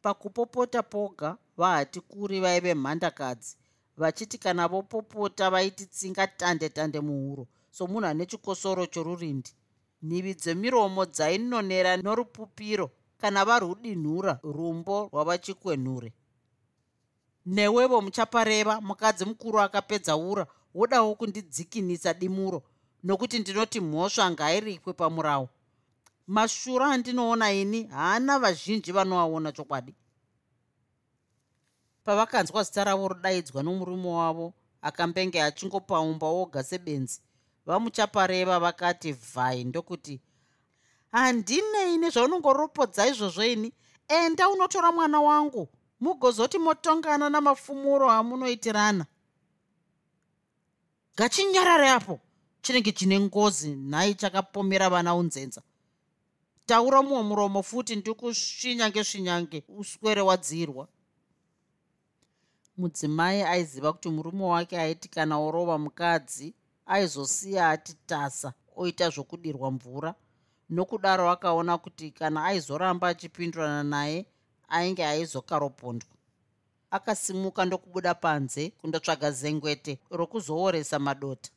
Pakupopota 0.02 0.82
poga 0.82 1.36
vahati 1.56 2.00
kuri 2.00 2.40
vaive 2.40 2.74
mhandakadzi. 2.74 3.56
Vachiti 3.96 4.38
kana 4.38 4.68
vopopota 4.68 5.50
vaititsinga 5.50 6.26
tande 6.26 6.68
tande 6.68 7.00
muhuro. 7.00 7.46
Somunhu 7.70 8.06
ane 8.06 8.26
chikosoro 8.26 8.86
chorurindi. 8.86 9.50
Nhivi 10.02 10.34
dzemiromo 10.34 11.06
dzainonera 11.06 11.96
norupupiro 11.96 12.90
kana 13.20 13.44
varudinhura 13.44 14.40
rumbo 14.42 15.08
rwavachikwenhure 15.12 16.12
newevo 17.46 18.00
muchapareva 18.00 18.80
mukadzi 18.80 19.24
mukuru 19.24 19.60
akapedza 19.60 20.16
ura 20.16 20.46
wodawo 20.74 21.14
kundidzikinisa 21.14 22.14
dimuro 22.14 22.62
nokuti 23.04 23.38
ndinoti 23.38 23.80
mhosva 23.80 24.30
ngairikwe 24.30 24.92
pamurawo 24.92 25.48
mashura 26.26 26.86
andinoona 26.86 27.52
ini 27.52 27.80
haana 27.84 28.38
vazhinji 28.38 28.92
vanoaona 28.92 29.52
chokwadi. 29.52 29.94
Pavakanzwa 32.04 32.62
zita 32.62 32.84
ravo 32.84 33.08
rodaidzwa 33.08 33.62
nomurume 33.62 34.08
wavo 34.08 34.54
akambenge 34.82 35.42
achingopaumba 35.42 36.26
woga 36.26 36.62
sebenzi 36.62 37.20
vamuchapareva 37.66 38.60
vakati 38.60 39.12
vhai 39.12 39.64
ndokuti 39.64 40.20
handinei 41.12 41.98
nezvaunongoropodza 41.98 43.06
izvozvo 43.06 43.44
ini. 43.44 43.72
Enda 44.08 44.48
unotora 44.48 44.92
mwana 44.92 45.20
wangu 45.20 45.68
mugozoti 46.00 46.58
motongana 46.58 47.30
namafumuro 47.30 48.10
amunoitirana. 48.10 49.06
Ngachinyarare 51.14 51.90
apo 51.90 52.20
chinenge 52.62 52.92
chine 52.92 53.20
ngozi 53.20 53.70
nhai 53.70 54.14
chakapomera 54.14 54.90
vana 54.90 55.14
unzenza. 55.14 55.62
Taura 56.66 57.02
mumwe 57.02 57.22
muromo 57.22 57.62
futi 57.62 57.96
ndikusvinyange 57.96 59.04
svinyange 59.04 59.64
uswere 59.68 60.20
wadzirwa. 60.20 60.88
Mudzimai 62.76 63.42
aiziva 63.42 63.92
kuti 63.92 64.08
murume 64.08 64.44
wake 64.44 64.78
aiti 64.78 65.08
kana 65.08 65.38
orova 65.38 65.78
mukadzi 65.78 66.54
aizosiya 66.86 67.70
ati 67.70 67.94
tasa 68.06 68.52
oita 68.76 69.10
zvokudirwa 69.10 69.70
mvura 69.70 70.14
nokudaro 70.70 71.30
akaona 71.30 71.78
kuti 71.78 72.10
kana 72.10 72.44
aizoramba 72.44 73.08
achipindurana 73.08 73.82
naye 73.82 74.26
ainge 74.68 75.04
aizokaropondwa. 75.06 76.08
Akasimuka 76.90 77.64
ndokubuda 77.64 78.14
panze 78.14 78.70
kundotsvaga 78.70 79.30
zengwete 79.30 79.98
rokuzooresa 80.10 80.98
madota. 80.98 81.50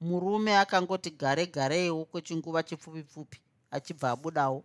Murume 0.00 0.56
akangoti 0.58 1.10
gare 1.10 1.46
gareiwo 1.46 2.04
kwechinguva 2.04 2.62
chipfupi 2.62 3.02
pfupi 3.02 3.38
achibva 3.70 4.10
abudawo 4.10 4.64